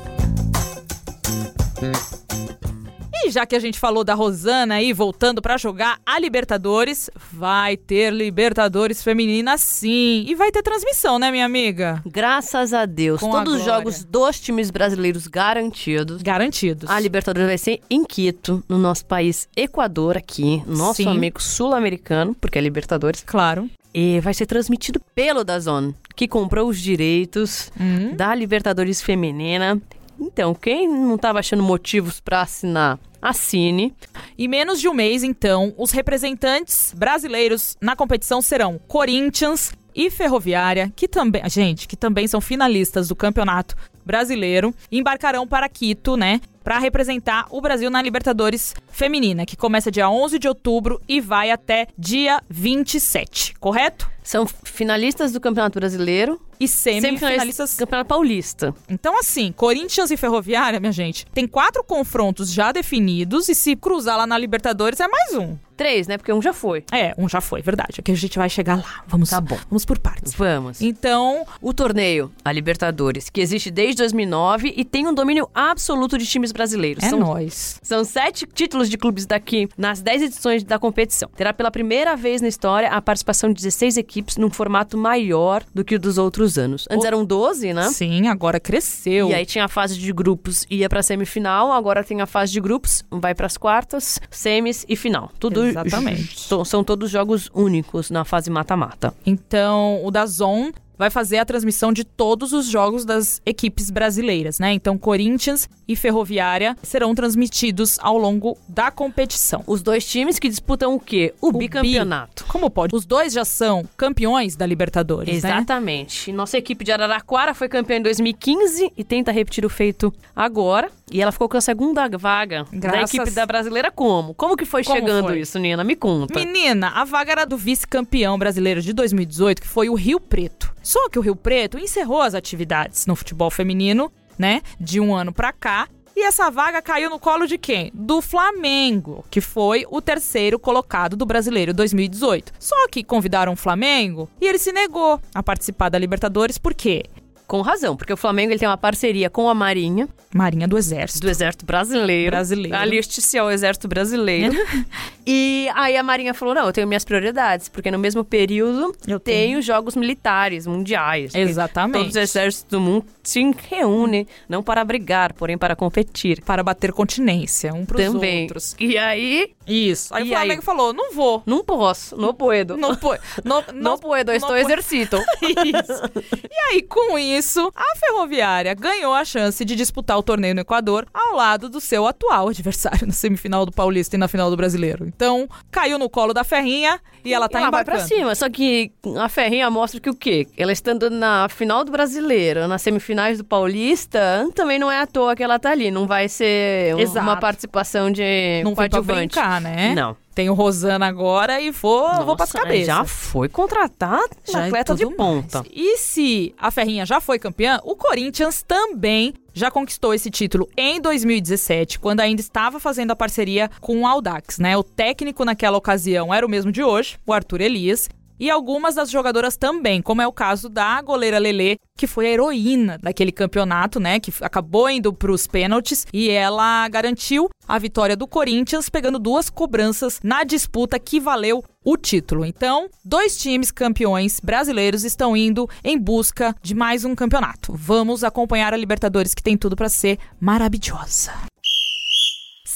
[3.25, 7.77] E já que a gente falou da Rosana aí voltando pra jogar a Libertadores, vai
[7.77, 10.25] ter Libertadores feminina sim.
[10.27, 12.03] E vai ter transmissão, né, minha amiga?
[12.07, 13.21] Graças a Deus.
[13.21, 16.21] Com todos a os jogos dos times brasileiros garantidos.
[16.23, 16.91] Garantidos.
[16.91, 21.09] A Libertadores vai ser em Quito, no nosso país Equador, aqui, nosso Sim.
[21.09, 23.23] amigo sul-americano, porque é Libertadores.
[23.25, 23.71] Claro.
[23.95, 28.15] E vai ser transmitido pelo Dazon, que comprou os direitos Hum.
[28.17, 29.81] da Libertadores feminina.
[30.23, 33.93] Então, quem não tava achando motivos pra assinar, assine.
[34.39, 40.93] Em menos de um mês, então, os representantes brasileiros na competição serão Corinthians e Ferroviária,
[40.95, 43.75] que também, gente, que também são finalistas do Campeonato
[44.07, 50.09] Brasileiro, embarcarão para Quito, né, para representar o Brasil na Libertadores Feminina, que começa dia
[50.09, 54.12] 11 de outubro e vai até dia 27, correto?
[54.23, 58.75] São finalistas do Campeonato Brasileiro, E semifinalistas do Campeonato Paulista.
[58.89, 64.17] Então, assim, Corinthians e Ferroviária, minha gente, tem quatro confrontos já definidos e se cruzar
[64.17, 65.57] lá na Libertadores é mais um.
[65.77, 66.17] Três, né?
[66.19, 66.85] Porque um já foi.
[66.93, 67.97] É, um já foi, verdade.
[67.99, 69.03] Aqui a gente vai chegar lá.
[69.09, 69.59] Vamos, Tá bom.
[69.69, 70.33] Vamos por partes.
[70.35, 70.81] Vamos.
[70.81, 76.27] Então, O torneio, a Libertadores, que existe desde 2009 e tem um domínio absoluto de
[76.27, 77.03] times brasileiros.
[77.03, 77.81] é São nóis.
[77.83, 81.29] São sete títulos de clubes daqui nas dez edições da competição.
[81.35, 85.85] Terá pela primeira vez na história a participação de 16 equipes num formato maior do
[85.85, 86.87] que o dos outros anos.
[86.90, 87.88] Antes O- eram 12, né?
[87.90, 89.29] Sim, agora cresceu.
[89.31, 92.61] E aí tinha a fase de grupos, ia pra semifinal, agora tem a fase de
[92.61, 95.31] grupos, vai pras quartas, semis e final.
[95.38, 96.37] Tudo Exatamente.
[96.64, 99.14] são todos jogos únicos na fase mata-mata.
[99.25, 100.70] Então, o da Zon
[101.03, 104.73] vai fazer a transmissão de todos os jogos das equipes brasileiras, né?
[104.73, 109.65] Então, Corinthians e Ferroviária serão transmitidos ao longo da competição.
[109.67, 111.35] Os dois times que disputam o quê?
[111.41, 111.59] O, bi.
[111.59, 112.45] bicampeonato.
[112.47, 112.95] Como pode?
[112.95, 115.51] Os dois já são campeões da Libertadores, né?
[115.51, 116.31] Exatamente.
[116.31, 120.88] Nossa equipe de Araraquara foi campeã em 2015 e tenta repetir o feito agora.
[121.12, 124.35] E ela ficou com a segunda vaga da Graças- equipe da brasileira como?
[124.35, 125.40] Como que foi Como chegando foi?
[125.40, 125.85] isso, Nina?
[125.85, 126.35] Me conta.
[126.38, 130.72] Menina, a vaga era do vice-campeão brasileiro de 2018, que foi o Rio Preto.
[130.83, 135.33] Só que o Rio Preto encerrou as atividades no futebol feminino, né, de um ano
[135.33, 135.87] pra cá.
[136.14, 137.90] E essa vaga caiu no colo de quem?
[137.94, 142.53] Do Flamengo, que foi o terceiro colocado do Brasileiro 2018.
[142.59, 147.05] Só que convidaram o Flamengo e ele se negou a participar da Libertadores, por quê?
[147.53, 151.27] Com razão, porque o Flamengo ele tem uma parceria com a Marinha, Marinha do Exército.
[151.27, 152.31] do Exército Brasileiro.
[152.31, 152.75] Brasileiro.
[152.75, 154.55] Aliste-se ao Exército Brasileiro.
[155.27, 159.21] e aí a Marinha falou: não, eu tenho minhas prioridades, porque no mesmo período Eu
[159.21, 161.35] tenho jogos militares mundiais.
[161.35, 161.93] Exatamente.
[161.99, 166.43] Todos os exércitos do mundo se reúnem, não para brigar, porém para competir.
[166.43, 168.43] Para bater continência um pros Também.
[168.43, 168.75] outros.
[168.79, 170.15] E aí, Isso.
[170.15, 170.65] Aí E o Flamengo aí?
[170.65, 171.43] falou, não vou.
[171.47, 172.77] não posso, não puedo.
[172.77, 175.17] Não, po- não, Não puedo, estou exercito.
[175.43, 176.23] Isso.
[176.51, 181.07] E aí, com isso, a Ferroviária ganhou a chance de disputar o torneio no Equador
[181.13, 185.12] ao lado do seu atual adversário na semifinal do Paulista e na final do Brasileiro.
[185.14, 188.07] Então, caiu no colo da Ferrinha e ela tá ela vai embarcando.
[188.09, 190.46] pra cima, só que a Ferrinha mostra que o quê?
[190.57, 195.37] Ela estando na final do Brasileiro, nas semifinais do Paulista, também não é à toa
[195.37, 195.90] que ela tá ali.
[195.90, 199.35] Não vai ser um- uma participação de Não foi pra coadjuvante.
[199.35, 199.94] brincar, né?
[199.94, 200.16] Não.
[200.35, 202.87] Tem o Rosana agora e vou, vou pras Nossa, cabeças.
[202.87, 205.59] Já foi contratar Já é atleta de tudo ponta.
[205.59, 205.71] mais.
[205.75, 211.01] E se a Ferrinha já foi campeã, o Corinthians também já conquistou esse título em
[211.01, 214.77] 2017, quando ainda estava fazendo a parceria com o Audax, né?
[214.77, 218.09] O técnico naquela ocasião era o mesmo de hoje, o Arthur Elias.
[218.38, 222.31] E algumas das jogadoras também, como é o caso da goleira Lelê, que foi a
[222.31, 224.18] heroína daquele campeonato, né?
[224.18, 230.21] Que acabou indo pros pênaltis e ela garantiu a vitória do Corinthians, pegando duas cobranças
[230.23, 232.45] na disputa que valeu o título.
[232.45, 237.73] Então, dois times campeões brasileiros estão indo em busca de mais um campeonato.
[237.75, 241.52] Vamos acompanhar a Libertadores, que tem tudo para ser maravilhosa.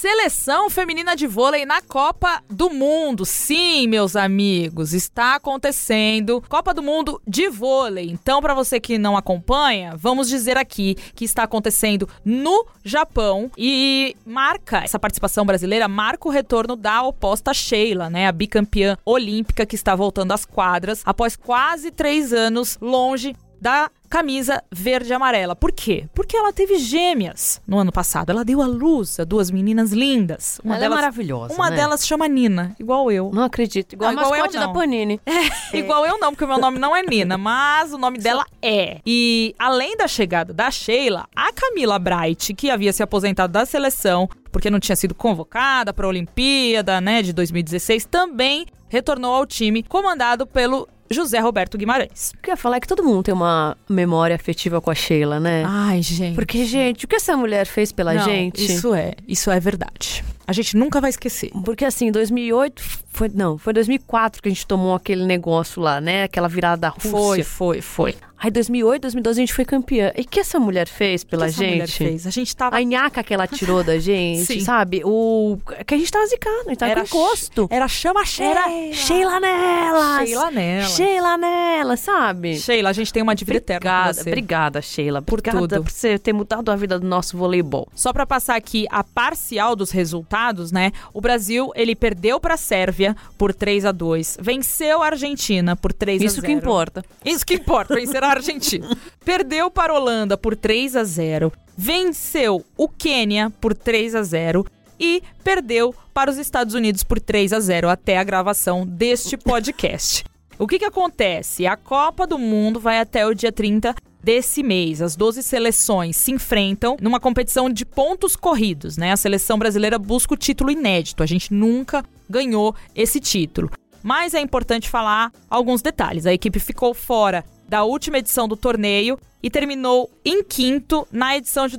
[0.06, 3.26] Seleção feminina de vôlei na Copa do Mundo.
[3.26, 8.08] Sim, meus amigos, está acontecendo Copa do Mundo de vôlei.
[8.12, 14.14] Então, para você que não acompanha, vamos dizer aqui que está acontecendo no Japão e
[14.24, 19.74] marca essa participação brasileira marca o retorno da oposta Sheila, né, a bicampeã olímpica que
[19.74, 25.56] está voltando às quadras após quase três anos longe da camisa verde e amarela.
[25.56, 26.08] Por quê?
[26.14, 28.30] Porque ela teve gêmeas no ano passado.
[28.30, 30.60] Ela deu à luz a duas meninas lindas.
[30.64, 31.54] Uma ela é delas, é maravilhosa.
[31.54, 31.76] Uma né?
[31.76, 33.30] delas chama Nina, igual eu.
[33.32, 33.92] Não acredito.
[33.92, 35.20] Igual não, a mascote igual eu, da Panini.
[35.72, 38.44] É, igual eu não, porque o meu nome não é Nina, mas o nome dela
[38.62, 39.00] é.
[39.04, 44.28] E além da chegada da Sheila, a Camila Bright, que havia se aposentado da seleção
[44.56, 49.82] porque não tinha sido convocada para a Olimpíada, né, de 2016, também retornou ao time
[49.82, 52.32] comandado pelo José Roberto Guimarães.
[52.36, 54.94] O que eu ia falar é que todo mundo tem uma memória afetiva com a
[54.94, 55.64] Sheila, né?
[55.66, 56.34] Ai, gente.
[56.34, 58.64] Porque, gente, o que essa mulher fez pela Não, gente?
[58.64, 60.24] Isso é, isso é verdade.
[60.46, 61.50] A gente nunca vai esquecer.
[61.64, 62.82] Porque assim, 2008
[63.16, 66.24] foi, não, foi 2004 que a gente tomou aquele negócio lá, né?
[66.24, 67.10] Aquela virada da Rússia.
[67.10, 68.14] Foi, foi, foi.
[68.38, 70.12] Aí 2008, 2012 a gente foi campeã.
[70.14, 71.72] E o que essa mulher fez pela que essa gente?
[71.72, 72.26] Mulher fez?
[72.26, 75.00] A gente tava A nhaca que ela tirou da gente, sabe?
[75.04, 75.56] O
[75.86, 77.66] que a gente tava zicando, a gente tava era com encosto.
[77.70, 78.50] Era chama Sheila.
[78.50, 80.28] Era Sheila nelas.
[80.28, 80.90] Sheila nelas.
[80.90, 82.58] Sheila nelas, sabe?
[82.58, 84.28] Sheila, a gente tem uma dívida eterna você.
[84.28, 85.22] Obrigada, Sheila.
[85.22, 85.82] Por obrigada tudo.
[85.82, 87.88] por você ter mudado a vida do nosso voleibol.
[87.94, 90.35] Só para passar aqui a parcial dos resultados,
[90.72, 90.92] né?
[91.12, 95.92] O Brasil, ele perdeu para a Sérvia por 3 a 2, venceu a Argentina por
[95.92, 96.46] 3 Isso a 0.
[96.46, 97.04] que importa.
[97.24, 98.88] Isso que importa, vencer a Argentina.
[99.24, 104.64] Perdeu para a Holanda por 3 a 0, venceu o Quênia por 3 a 0
[104.98, 110.24] e perdeu para os Estados Unidos por 3 a 0 até a gravação deste podcast.
[110.58, 111.66] O que, que acontece?
[111.66, 113.94] A Copa do Mundo vai até o dia 30
[114.26, 115.00] desse mês.
[115.00, 119.12] As 12 seleções se enfrentam numa competição de pontos corridos, né?
[119.12, 121.22] A seleção brasileira busca o título inédito.
[121.22, 123.70] A gente nunca ganhou esse título.
[124.02, 126.26] Mas é importante falar alguns detalhes.
[126.26, 131.68] A equipe ficou fora da última edição do torneio e terminou em quinto na edição
[131.68, 131.76] de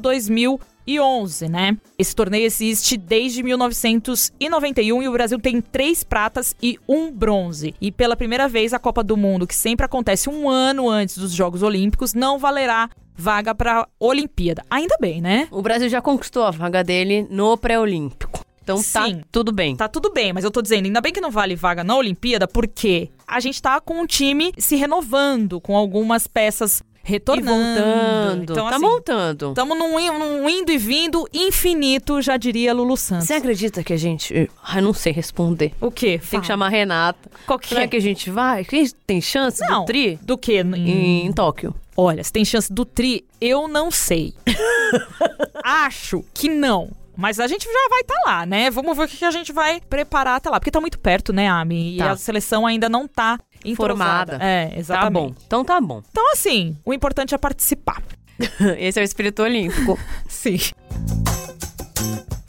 [0.87, 1.77] 2011, né?
[1.99, 7.75] Esse torneio existe desde 1991 e o Brasil tem três pratas e um bronze.
[7.79, 11.33] E pela primeira vez, a Copa do Mundo, que sempre acontece um ano antes dos
[11.33, 14.63] Jogos Olímpicos, não valerá vaga para Olimpíada.
[14.69, 15.47] Ainda bem, né?
[15.51, 18.46] O Brasil já conquistou a vaga dele no pré-olímpico.
[18.67, 19.21] Então tá Sim.
[19.31, 19.77] tudo bem.
[19.77, 22.45] Tá tudo bem, mas eu tô dizendo, ainda bem que não vale vaga na Olimpíada,
[22.49, 27.81] porque a gente tá com um time se renovando, com algumas peças retornando.
[27.81, 28.51] Voltando.
[28.51, 29.49] Então, tá assim, montando.
[29.49, 33.27] Estamos num, num indo e vindo infinito, já diria Lulu Santos.
[33.27, 34.51] Você acredita que a gente.
[34.61, 35.71] Ai, não sei responder.
[35.79, 36.19] O quê?
[36.29, 37.31] Tem que chamar a Renata.
[37.45, 37.87] Qual que Será é?
[37.87, 38.65] que a gente vai?
[38.65, 39.81] Quem tem chance Não.
[39.81, 40.19] do tri?
[40.21, 40.59] Do quê?
[40.59, 41.73] Em, em Tóquio.
[41.95, 44.33] Olha, se tem chance do tri, eu não sei.
[45.63, 46.89] Acho que não.
[47.17, 48.69] Mas a gente já vai estar lá, né?
[48.69, 50.59] Vamos ver o que a gente vai preparar até lá.
[50.59, 51.95] Porque tá muito perto, né, Ami?
[51.95, 52.11] E Tá.
[52.11, 54.33] a seleção ainda não tá entrosada.
[54.33, 54.39] Formada.
[54.45, 55.13] É, Tá exatamente.
[55.13, 55.35] bom.
[55.47, 56.03] Então tá bom.
[56.11, 58.03] Então, assim, o importante é participar.
[58.77, 59.97] Esse é o espírito olímpico.
[60.29, 60.59] Sim.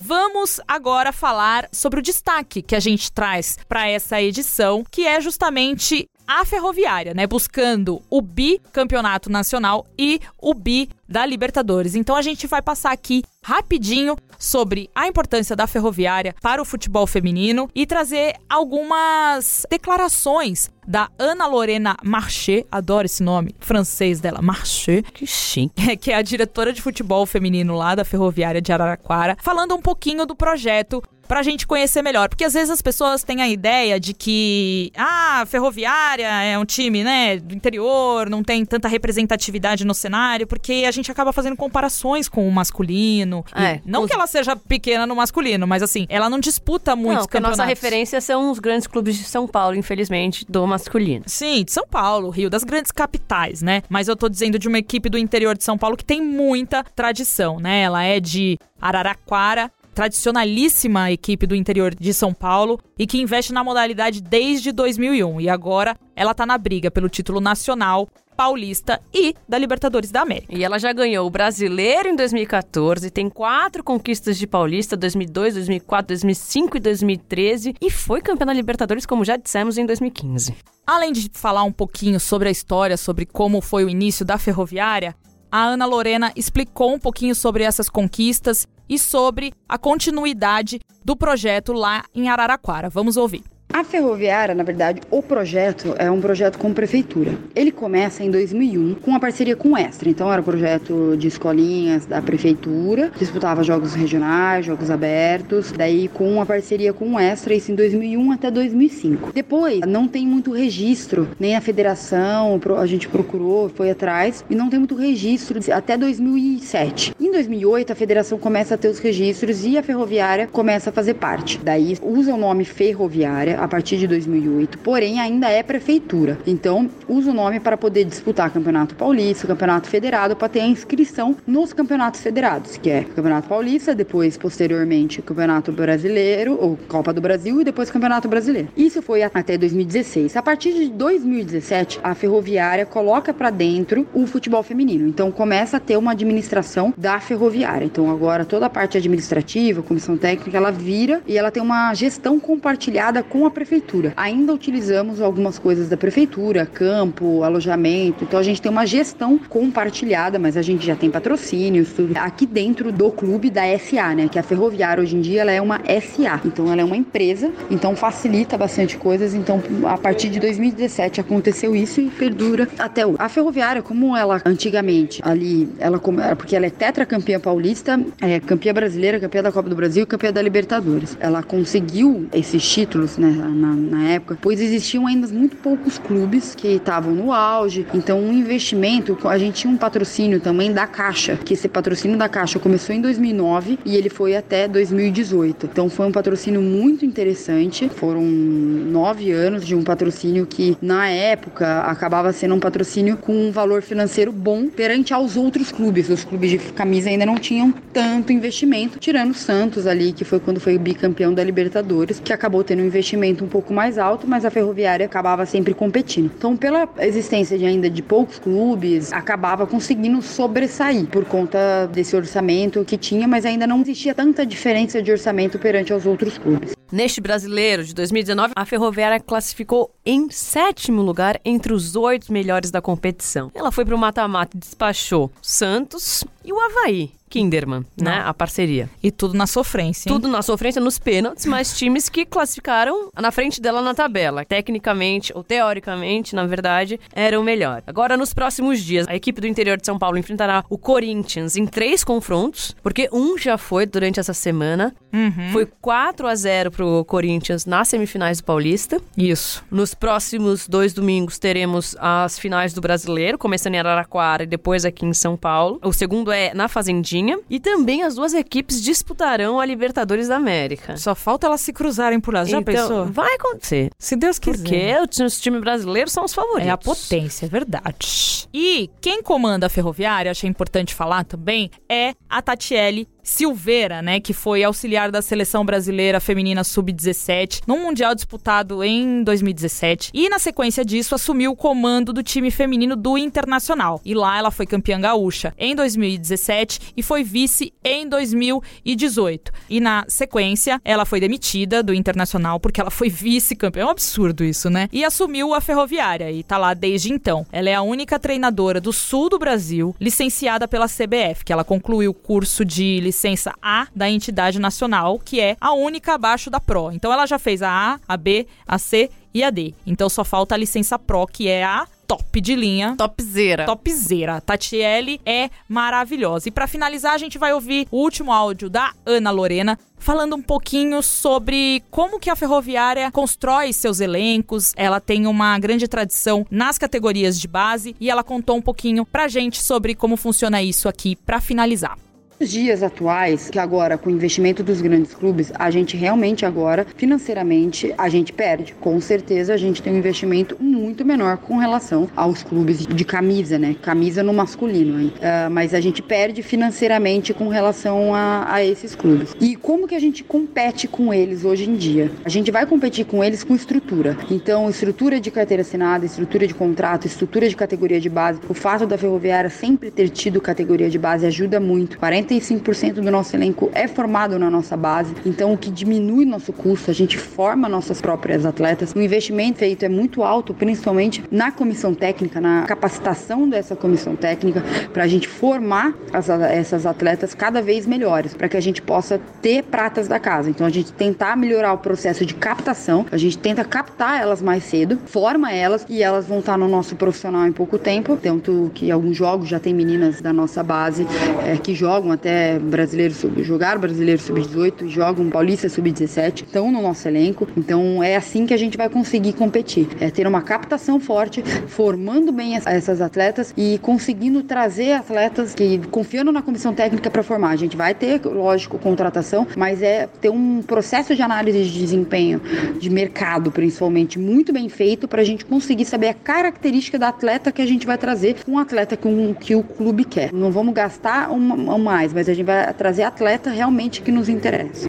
[0.01, 5.21] Vamos agora falar sobre o destaque que a gente traz para essa edição, que é
[5.21, 7.27] justamente a Ferroviária, né?
[7.27, 11.95] Buscando o bicampeonato nacional e o bi da Libertadores.
[11.95, 17.07] Então a gente vai passar aqui rapidinho sobre a importância da Ferroviária para o futebol
[17.07, 25.03] feminino e trazer algumas declarações da Ana Lorena Marché, adoro esse nome francês dela, Marché,
[25.03, 25.97] que chique.
[25.99, 30.25] que é a diretora de futebol feminino lá da Ferroviária de Araraquara, falando um pouquinho
[30.25, 32.29] do projeto pra gente conhecer melhor.
[32.29, 37.05] Porque às vezes as pessoas têm a ideia de que, ah, Ferroviária é um time,
[37.05, 42.29] né, do interior, não tem tanta representatividade no cenário, porque a gente acaba fazendo comparações
[42.29, 43.45] com o masculino.
[43.55, 47.15] É, não os- que ela seja pequena no masculino, mas assim, ela não disputa muitos
[47.15, 47.59] Não, porque a campeonatos.
[47.59, 51.25] nossa referência são os grandes clubes de São Paulo, infelizmente, do masculino.
[51.27, 53.83] Sim, de São Paulo, Rio, das grandes capitais, né?
[53.89, 56.83] Mas eu tô dizendo de uma equipe do interior de São Paulo que tem muita
[56.85, 57.81] tradição, né?
[57.83, 63.65] Ela é de Araraquara, tradicionalíssima equipe do interior de São Paulo e que investe na
[63.65, 65.41] modalidade desde 2001.
[65.41, 68.09] E agora ela tá na briga pelo título nacional,
[68.39, 70.57] paulista e da Libertadores da América.
[70.57, 76.07] E ela já ganhou o Brasileiro em 2014, tem quatro conquistas de Paulista, 2002, 2004,
[76.07, 80.55] 2005 e 2013, e foi campeã da Libertadores, como já dissemos, em 2015.
[80.87, 85.17] Além de falar um pouquinho sobre a história, sobre como foi o início da ferroviária,
[85.51, 91.73] a Ana Lorena explicou um pouquinho sobre essas conquistas e sobre a continuidade do projeto
[91.73, 92.89] lá em Araraquara.
[92.89, 93.43] Vamos ouvir.
[93.71, 97.39] A Ferroviária, na verdade, o projeto é um projeto com prefeitura.
[97.55, 100.09] Ele começa em 2001 com uma parceria com o Extra.
[100.09, 106.33] Então era um projeto de escolinhas da prefeitura, disputava jogos regionais, jogos abertos, daí com
[106.33, 109.33] uma parceria com o Extra, isso em 2001 até 2005.
[109.35, 114.71] Depois, não tem muito registro, nem a federação, a gente procurou, foi atrás, e não
[114.71, 117.15] tem muito registro até 2007.
[117.21, 121.15] Em 2008, a federação começa a ter os registros e a ferroviária começa a fazer
[121.15, 121.61] parte.
[121.63, 126.39] Daí usa o nome ferroviária a partir de 2008, porém ainda é prefeitura.
[126.47, 131.37] Então, usa o nome para poder disputar Campeonato Paulista, Campeonato Federado, para ter a inscrição
[131.47, 137.61] nos campeonatos federados, que é Campeonato Paulista, depois, posteriormente, Campeonato Brasileiro, ou Copa do Brasil,
[137.61, 138.69] e depois Campeonato Brasileiro.
[138.77, 140.37] Isso foi até 2016.
[140.37, 145.09] A partir de 2017, a ferroviária coloca para dentro o futebol feminino.
[145.09, 147.85] Então, começa a ter uma administração da ferroviária.
[147.85, 152.39] Então, agora toda a parte administrativa, comissão técnica, ela vira e ela tem uma gestão
[152.39, 154.13] compartilhada com a prefeitura.
[154.17, 158.25] Ainda utilizamos algumas coisas da prefeitura, campo, alojamento.
[158.25, 162.47] Então, a gente tem uma gestão compartilhada, mas a gente já tem patrocínios, tudo aqui
[162.47, 164.29] dentro do clube da SA, né?
[164.29, 166.41] Que a ferroviária hoje em dia ela é uma SA.
[166.45, 169.35] Então, ela é uma empresa, então facilita bastante coisas.
[169.35, 173.17] Então, a partir de 2017 aconteceu isso e perdura até hoje.
[173.19, 175.99] A ferroviária, como ela antigamente ali, ela
[176.37, 180.33] porque ela é tetracampeã paulista, é campeã brasileira, campeã da Copa do Brasil e campeã
[180.33, 181.17] da Libertadores.
[181.21, 186.69] Ela conseguiu esses títulos, né, na, na época, pois existiam ainda muito poucos clubes que
[186.69, 187.87] estavam no auge.
[187.95, 192.29] Então, um investimento, a gente tinha um patrocínio também da Caixa, que esse patrocínio da
[192.29, 195.69] Caixa começou em 2009 e ele foi até 2018.
[195.73, 197.89] Então, foi um patrocínio muito interessante.
[197.89, 203.51] Foram nove anos de um patrocínio que, na época, acabava sendo um patrocínio com um
[203.51, 206.09] valor financeiro bom perante aos outros clubes.
[206.09, 210.41] Os clubes de camisa ainda não tinham tanto investimento, tirando o Santos ali, que foi
[210.41, 214.45] quando foi bicampeão da Libertadores, que acabou tendo um investimento um pouco mais alto, mas
[214.45, 216.31] a Ferroviária acabava sempre competindo.
[216.37, 222.85] Então, pela existência de ainda de poucos clubes, acabava conseguindo sobressair por conta desse orçamento
[222.85, 226.73] que tinha, mas ainda não existia tanta diferença de orçamento perante aos outros clubes.
[226.91, 232.81] Neste brasileiro de 2019, a Ferroviária classificou em sétimo lugar entre os oito melhores da
[232.81, 233.51] competição.
[233.55, 237.18] Ela foi para o mata-mata e despachou Santos e o Havaí.
[237.29, 238.23] Kinderman, né?
[238.25, 238.89] A parceria.
[239.03, 240.09] E tudo na sofrência.
[240.09, 240.15] Hein?
[240.15, 244.45] Tudo na sofrência nos pênaltis, mas times que classificaram na frente dela na tabela.
[244.45, 247.83] Tecnicamente, ou teoricamente, na verdade, eram melhor.
[247.87, 251.67] Agora, nos próximos dias, a equipe do interior de São Paulo enfrentará o Corinthians em
[251.67, 254.95] três confrontos, porque um já foi durante essa semana.
[255.13, 255.53] Uhum.
[255.53, 259.01] Foi 4 a 0 pro Corinthians nas semifinais do Paulista.
[259.17, 259.65] Isso.
[259.71, 265.05] Nos próximos dois domingos teremos as finais do Brasileiro, começando em Araraquara e depois aqui
[265.05, 265.79] em São Paulo.
[265.83, 267.18] O segundo é na Fazendinha
[267.49, 270.97] e também as duas equipes disputarão a Libertadores da América.
[270.97, 272.45] Só falta elas se cruzarem por lá.
[272.45, 273.07] Já então, pensou?
[273.07, 273.91] Vai acontecer.
[273.99, 274.59] Se Deus quiser.
[274.59, 276.69] Porque os times brasileiros são os favoritos.
[276.69, 278.49] É a potência, é verdade.
[278.53, 284.33] E quem comanda a ferroviária, achei importante falar também, é a Tatiele Silveira, né, que
[284.33, 290.83] foi auxiliar da seleção brasileira feminina sub-17 no mundial disputado em 2017 e na sequência
[290.83, 294.01] disso assumiu o comando do time feminino do Internacional.
[294.03, 299.53] E lá ela foi campeã gaúcha em 2017 e foi vice em 2018.
[299.69, 303.83] E na sequência ela foi demitida do Internacional porque ela foi vice-campeã.
[303.83, 304.89] É um absurdo isso, né?
[304.91, 307.47] E assumiu a Ferroviária e tá lá desde então.
[307.53, 312.13] Ela é a única treinadora do sul do Brasil licenciada pela CBF, que ela concluiu
[312.13, 316.93] o curso de licença A da entidade nacional, que é a única abaixo da Pro.
[316.93, 319.75] Então ela já fez a A, a B, a C e a D.
[319.85, 322.95] Então só falta a licença Pro, que é a top de linha.
[322.97, 323.67] Topzera.
[323.67, 324.41] Topzera.
[324.41, 326.49] Tatiele é maravilhosa.
[326.49, 330.41] E para finalizar, a gente vai ouvir o último áudio da Ana Lorena falando um
[330.41, 334.73] pouquinho sobre como que a Ferroviária constrói seus elencos.
[334.77, 339.27] Ela tem uma grande tradição nas categorias de base e ela contou um pouquinho pra
[339.27, 341.99] gente sobre como funciona isso aqui para finalizar.
[342.41, 346.87] Nos dias atuais, que agora com o investimento dos grandes clubes, a gente realmente agora,
[346.97, 348.77] financeiramente, a gente perde.
[348.79, 353.59] Com certeza a gente tem um investimento muito menor com relação aos clubes de camisa,
[353.59, 353.75] né?
[353.83, 355.09] Camisa no masculino.
[355.09, 359.35] Uh, mas a gente perde financeiramente com relação a, a esses clubes.
[359.41, 362.09] E como que a gente compete com eles hoje em dia?
[362.25, 364.17] A gente vai competir com eles com estrutura.
[364.31, 368.39] Então, estrutura de carteira assinada, estrutura de contrato, estrutura de categoria de base.
[368.49, 371.99] O fato da Ferroviária sempre ter tido categoria de base ajuda muito.
[371.99, 376.53] 40 95% do nosso elenco é formado na nossa base, então o que diminui nosso
[376.53, 378.93] custo, a gente forma nossas próprias atletas.
[378.95, 384.63] O investimento feito é muito alto, principalmente na comissão técnica, na capacitação dessa comissão técnica,
[384.93, 389.21] para a gente formar as, essas atletas cada vez melhores, para que a gente possa
[389.41, 390.51] ter pratas da casa.
[390.51, 394.65] Então a gente tentar melhorar o processo de captação, a gente tenta captar elas mais
[394.65, 398.91] cedo, forma elas e elas vão estar no nosso profissional em pouco tempo, tanto que
[398.91, 401.07] alguns jogos já tem meninas da nossa base
[401.47, 407.07] é, que jogam até brasileiro sub, jogar brasileiro sub-18, jogam paulista sub-17, estão no nosso
[407.07, 407.49] elenco.
[407.57, 412.33] Então é assim que a gente vai conseguir competir, é ter uma captação forte, formando
[412.33, 417.51] bem essas atletas e conseguindo trazer atletas que confiando na comissão técnica para formar.
[417.51, 422.41] A gente vai ter, lógico, contratação, mas é ter um processo de análise de desempenho,
[422.79, 427.53] de mercado principalmente, muito bem feito para a gente conseguir saber a característica da atleta
[427.53, 430.33] que a gente vai trazer, um atleta que, um, que o clube quer.
[430.33, 434.29] Não vamos gastar um, um mais, mas a gente vai trazer atleta realmente que nos
[434.29, 434.88] interessa.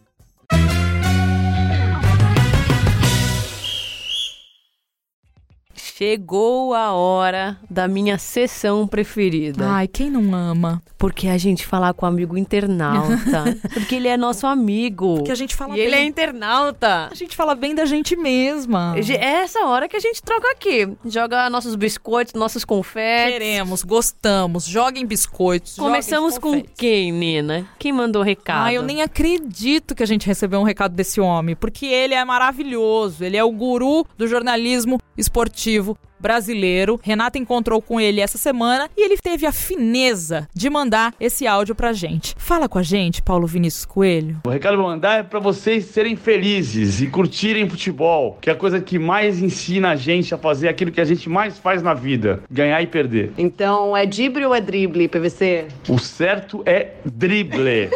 [5.99, 9.69] Chegou a hora da minha sessão preferida.
[9.69, 10.81] Ai, quem não ama?
[10.97, 13.43] Porque a gente falar com o amigo internauta.
[13.73, 15.15] porque ele é nosso amigo.
[15.15, 15.85] Porque a gente fala e bem.
[15.85, 17.09] ele é internauta.
[17.11, 18.95] A gente fala bem da gente mesma.
[18.97, 20.87] É essa hora que a gente troca aqui.
[21.05, 23.33] Joga nossos biscoitos, nossos confetes.
[23.33, 24.65] Queremos, gostamos.
[24.65, 25.75] Joguem biscoitos.
[25.75, 27.67] Começamos joguem com quem, Nina?
[27.77, 28.67] Quem mandou o recado?
[28.67, 32.23] Ah, eu nem acredito que a gente recebeu um recado desse homem, porque ele é
[32.23, 33.21] maravilhoso.
[33.21, 35.88] Ele é o guru do jornalismo esportivo
[36.19, 36.99] brasileiro.
[37.01, 41.73] Renata encontrou com ele essa semana e ele teve a fineza de mandar esse áudio
[41.73, 42.35] pra gente.
[42.37, 44.41] Fala com a gente, Paulo Vinícius Coelho.
[44.45, 48.49] O recado que eu vou mandar é pra vocês serem felizes e curtirem futebol, que
[48.49, 51.57] é a coisa que mais ensina a gente a fazer aquilo que a gente mais
[51.57, 53.31] faz na vida, ganhar e perder.
[53.37, 55.67] Então, é drible ou é drible, PVC?
[55.87, 57.89] O certo é drible.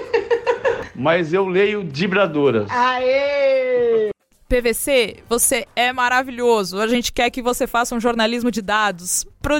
[0.96, 2.70] Mas eu leio dibradoras.
[2.70, 4.14] Aê!
[4.54, 6.80] PVC, você é maravilhoso.
[6.80, 9.60] A gente quer que você faça um jornalismo de dados pro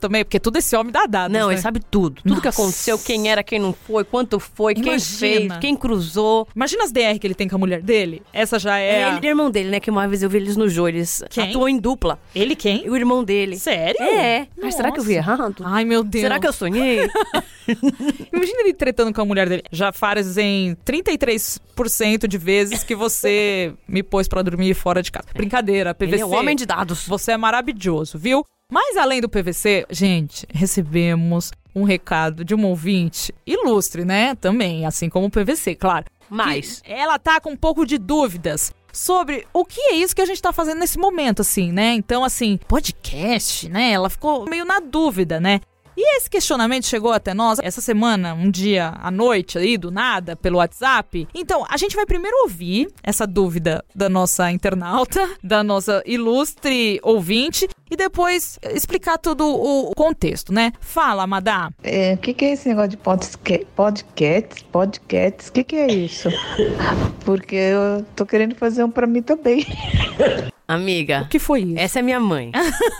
[0.00, 1.36] também, porque tudo esse homem dá dados.
[1.36, 1.54] Não, né?
[1.54, 2.22] ele sabe tudo.
[2.22, 2.62] Tudo que Nossa.
[2.62, 5.18] aconteceu, quem era, quem não foi, quanto foi, quem Imagina.
[5.18, 6.46] fez, quem cruzou.
[6.54, 8.22] Imagina as DR que ele tem com a mulher dele.
[8.32, 9.00] Essa já é.
[9.00, 9.80] É, a- ele é irmão dele, né?
[9.80, 10.88] Que uma vez eu vi eles no jogo.
[10.88, 11.50] Eles Quem?
[11.50, 12.18] atuam em dupla.
[12.34, 12.86] Ele quem?
[12.86, 13.58] E o irmão dele.
[13.58, 14.00] Sério?
[14.00, 14.46] É.
[14.62, 15.30] Mas será que eu vi Nossa.
[15.32, 15.56] errado?
[15.64, 16.22] Ai, meu Deus.
[16.22, 17.00] Será que eu sonhei?
[18.32, 19.62] Imagina ele tretando com a mulher dele.
[19.72, 25.26] Já fazem 33% de vezes que você me pôs pra dormir fora de casa.
[25.34, 26.14] Brincadeira, PVC.
[26.14, 27.06] Ele é um homem de dados.
[27.08, 28.44] Você é maravilhoso, viu?
[28.70, 34.34] Mas além do PVC, gente, recebemos um recado de uma ouvinte ilustre, né?
[34.34, 36.06] Também, assim como o PVC, claro.
[36.28, 36.82] Mas.
[36.84, 40.42] Ela tá com um pouco de dúvidas sobre o que é isso que a gente
[40.42, 41.92] tá fazendo nesse momento, assim, né?
[41.92, 43.92] Então, assim, podcast, né?
[43.92, 45.60] Ela ficou meio na dúvida, né?
[45.96, 50.36] E esse questionamento chegou até nós essa semana, um dia à noite aí, do nada,
[50.36, 51.26] pelo WhatsApp.
[51.34, 57.66] Então, a gente vai primeiro ouvir essa dúvida da nossa internauta, da nossa ilustre ouvinte,
[57.90, 60.72] e depois explicar todo o contexto, né?
[60.80, 61.70] Fala, Madá.
[61.82, 64.62] É, o que, que é esse negócio de podca- podcasts?
[64.64, 65.48] Podcasts?
[65.48, 66.28] O que, que é isso?
[67.24, 69.64] Porque eu tô querendo fazer um pra mim também.
[70.68, 71.78] Amiga, O que foi isso?
[71.78, 72.50] essa é minha mãe.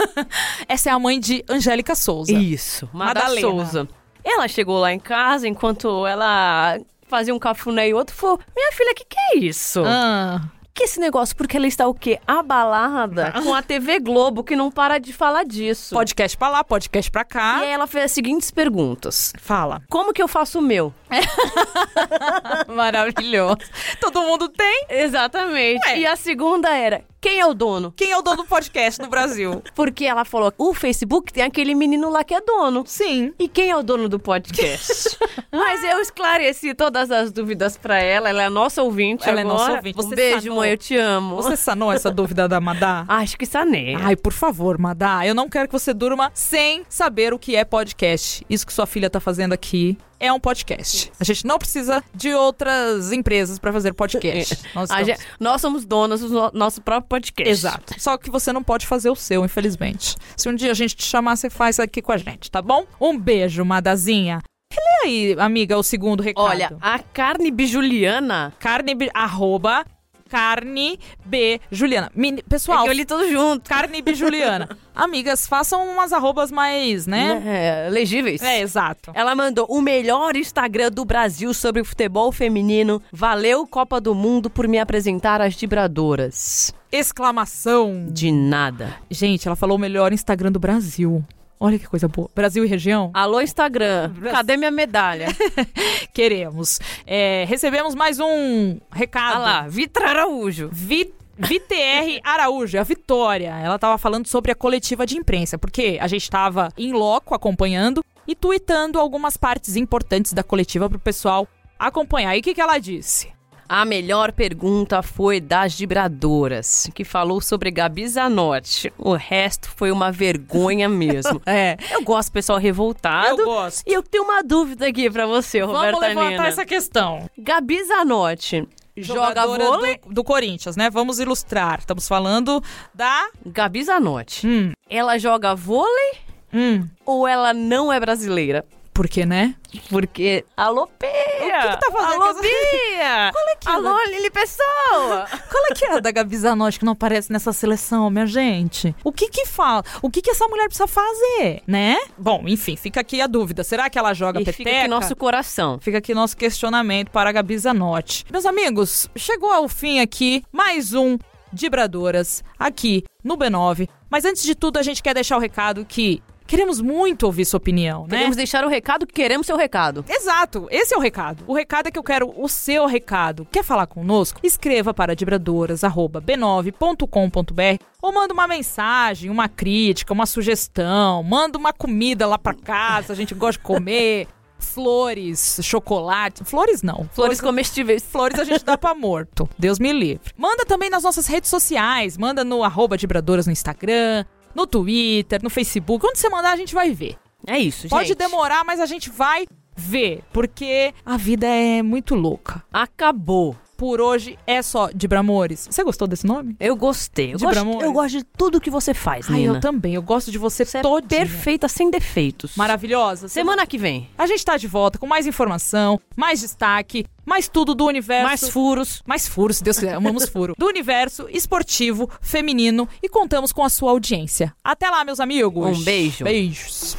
[0.69, 2.33] Essa é a mãe de Angélica Souza.
[2.33, 2.89] Isso.
[2.93, 3.41] Mada Madalena.
[3.41, 3.89] Souza.
[4.25, 6.79] Ela chegou lá em casa enquanto ela
[7.09, 9.83] fazia um cafuné e outro falou: Minha filha, o que, que é isso?
[9.85, 10.43] Ah,
[10.77, 11.35] Que esse negócio?
[11.35, 12.21] Porque ela está o quê?
[12.27, 15.95] Abalada com a TV Globo, que não para de falar disso.
[15.95, 17.57] podcast pra lá, podcast pra E cá.
[17.61, 19.33] aí ela fez as seguintes perguntas.
[19.41, 19.81] Fala.
[19.89, 20.93] Como que eu faço o meu?
[22.69, 23.57] Maravilhoso.
[24.01, 24.85] Todo mundo tem.
[24.91, 25.81] Exatamente.
[25.89, 26.01] Ué.
[26.01, 27.93] E a segunda era: quem é o dono?
[27.97, 29.61] Quem é o dono do podcast no Brasil?
[29.75, 32.85] Porque ela falou: o Facebook tem aquele menino lá que é dono.
[32.87, 33.35] Sim.
[33.37, 35.19] E quem é o dono do podcast?
[35.51, 38.29] Mas eu esclareci todas as dúvidas pra ela.
[38.29, 39.59] Ela é nossa ouvinte Ela é agora.
[39.59, 39.99] nossa ouvinte.
[39.99, 40.57] Um Você beijo, sanou.
[40.59, 40.71] mãe.
[40.71, 41.35] Eu te amo.
[41.35, 43.05] Você sanou essa dúvida da Madá?
[43.11, 43.97] Acho que sanei.
[43.97, 47.65] Ai, por favor, Madá, eu não quero que você durma sem saber o que é
[47.65, 48.47] podcast.
[48.49, 51.11] Isso que sua filha tá fazendo aqui é um podcast.
[51.21, 54.59] A gente não precisa de outras empresas pra fazer podcast.
[54.75, 57.51] Nós A estamos- gente- nós somos donas do no- nosso próprio podcast.
[57.51, 57.95] Exato.
[57.99, 60.17] Só que você não pode fazer o seu, infelizmente.
[60.37, 62.85] Se um dia a gente te chamar, você faz aqui com a gente, tá bom?
[63.01, 64.41] Um beijo, Madazinha.
[64.75, 66.45] Lê aí, amiga, o segundo recado.
[66.45, 68.53] Olha, a carne bijuliana.
[68.59, 69.85] carne, bi- arroba,
[70.29, 72.11] carne B Juliana.
[72.15, 73.69] Meni- É pessoal, que eu li tudo junto.
[73.69, 74.69] carne B Juliana.
[74.95, 77.43] Amigas, façam umas arrobas mais, né?
[77.87, 78.41] É, legíveis.
[78.43, 79.11] É, exato.
[79.15, 83.03] Ela mandou o melhor Instagram do Brasil sobre futebol feminino.
[83.13, 86.73] Valeu, Copa do Mundo, por me apresentar às vibradoras.
[86.91, 88.07] Exclamação.
[88.11, 88.95] De nada.
[89.11, 91.23] Gente, ela falou o melhor Instagram do Brasil.
[91.59, 92.29] Olha que coisa boa.
[92.35, 93.11] Brasil e região?
[93.15, 94.13] Alô, Instagram.
[94.31, 95.29] Cadê minha medalha?
[96.13, 96.79] Queremos.
[97.07, 99.37] É, recebemos mais um recado.
[99.37, 100.69] Ah lá, Vitra Araújo.
[100.73, 103.51] Vi- VTR Araújo, a Vitória.
[103.63, 108.03] Ela tava falando sobre a coletiva de imprensa, porque a gente tava em loco acompanhando
[108.27, 111.47] e tweetando algumas partes importantes da coletiva pro pessoal
[111.79, 112.35] acompanhar.
[112.37, 113.29] E o que, que ela disse?
[113.69, 118.93] A melhor pergunta foi das vibradoras, que falou sobre Gabi Zanotti.
[118.97, 121.43] O resto foi uma vergonha mesmo.
[121.45, 121.77] É.
[121.91, 123.41] Eu gosto pessoal revoltado.
[123.41, 123.83] Eu gosto.
[123.87, 127.29] E eu tenho uma dúvida aqui pra você, Roberta Vamos levantar essa questão.
[127.37, 129.99] Gabi Zanotti joga vôlei?
[130.07, 130.89] do, do Corinthians, né?
[130.89, 131.81] Vamos ilustrar.
[131.81, 132.63] Estamos falando
[132.95, 133.29] da.
[133.45, 134.47] Gabi Zanotti.
[134.47, 136.13] Hum, Ela joga vôlei
[136.53, 136.87] hum.
[137.05, 138.65] ou ela não é brasileira?
[138.97, 139.55] Por quê, né?
[139.91, 140.43] Porque.
[140.57, 141.11] Alô, Pia!
[141.11, 143.31] O que que tá fazendo Alô, Bia!
[143.31, 145.27] Qual é que é Alô, da- Lili Pessoa!
[145.51, 148.97] Qual é que é a da Gabi Zanotti que não aparece nessa seleção, minha gente?
[149.05, 149.85] O que que fala?
[150.01, 151.99] O que que essa mulher precisa fazer, né?
[152.17, 153.63] Bom, enfim, fica aqui a dúvida.
[153.63, 154.65] Será que ela joga e peteca?
[154.65, 155.79] fica aqui nosso coração.
[155.79, 158.25] Fica aqui nosso questionamento para a Gabi Zanotti.
[158.33, 161.19] Meus amigos, chegou ao fim aqui mais um
[161.53, 163.89] Dibradoras aqui no B9.
[164.11, 167.59] Mas antes de tudo, a gente quer deixar o recado que queremos muito ouvir sua
[167.59, 168.09] opinião, né?
[168.11, 170.05] Queremos deixar o recado que queremos seu recado.
[170.09, 171.45] Exato, esse é o recado.
[171.47, 173.47] O recado é que eu quero o seu recado.
[173.51, 174.41] Quer falar conosco?
[174.43, 182.39] Escreva para dibradoras@b9.com.br ou manda uma mensagem, uma crítica, uma sugestão, manda uma comida lá
[182.39, 184.29] pra casa, a gente gosta de comer.
[184.59, 186.45] Flores, chocolate.
[186.45, 187.09] Flores não.
[187.13, 188.03] Flores comestíveis.
[188.03, 189.49] Flores a gente dá pra morto.
[189.59, 190.33] Deus me livre.
[190.37, 192.17] Manda também nas nossas redes sociais.
[192.17, 194.25] Manda no arroba Dibradoras no Instagram,
[194.57, 196.05] no Twitter, no Facebook.
[196.05, 197.17] Onde você mandar, a gente vai ver.
[197.47, 198.19] É isso, Pode gente.
[198.19, 199.47] demorar, mas a gente vai
[199.77, 202.65] ver, porque a vida é muito louca.
[202.73, 203.55] Acabou.
[203.77, 205.69] Por hoje é só Dibramores.
[205.71, 206.57] Você gostou desse nome?
[206.59, 207.35] Eu gostei.
[207.35, 207.83] Eu De gosto, Bramores?
[207.83, 209.55] eu gosto de tudo que você faz, Ai, Nina.
[209.57, 209.95] eu também.
[209.95, 211.09] Eu gosto de você, Você é todinha.
[211.09, 212.57] perfeita, sem defeitos.
[212.57, 213.29] Maravilhosa.
[213.29, 214.09] Semana que vem.
[214.17, 218.25] A gente tá de volta com mais informação, mais destaque, mais tudo do universo.
[218.27, 219.03] Mais furos.
[219.07, 220.55] Mais furos, se Deus quiser, amamos furo.
[220.57, 224.55] Do universo esportivo, feminino e contamos com a sua audiência.
[224.65, 225.79] Até lá, meus amigos.
[225.79, 226.25] Um beijo.
[226.25, 226.97] Beijos.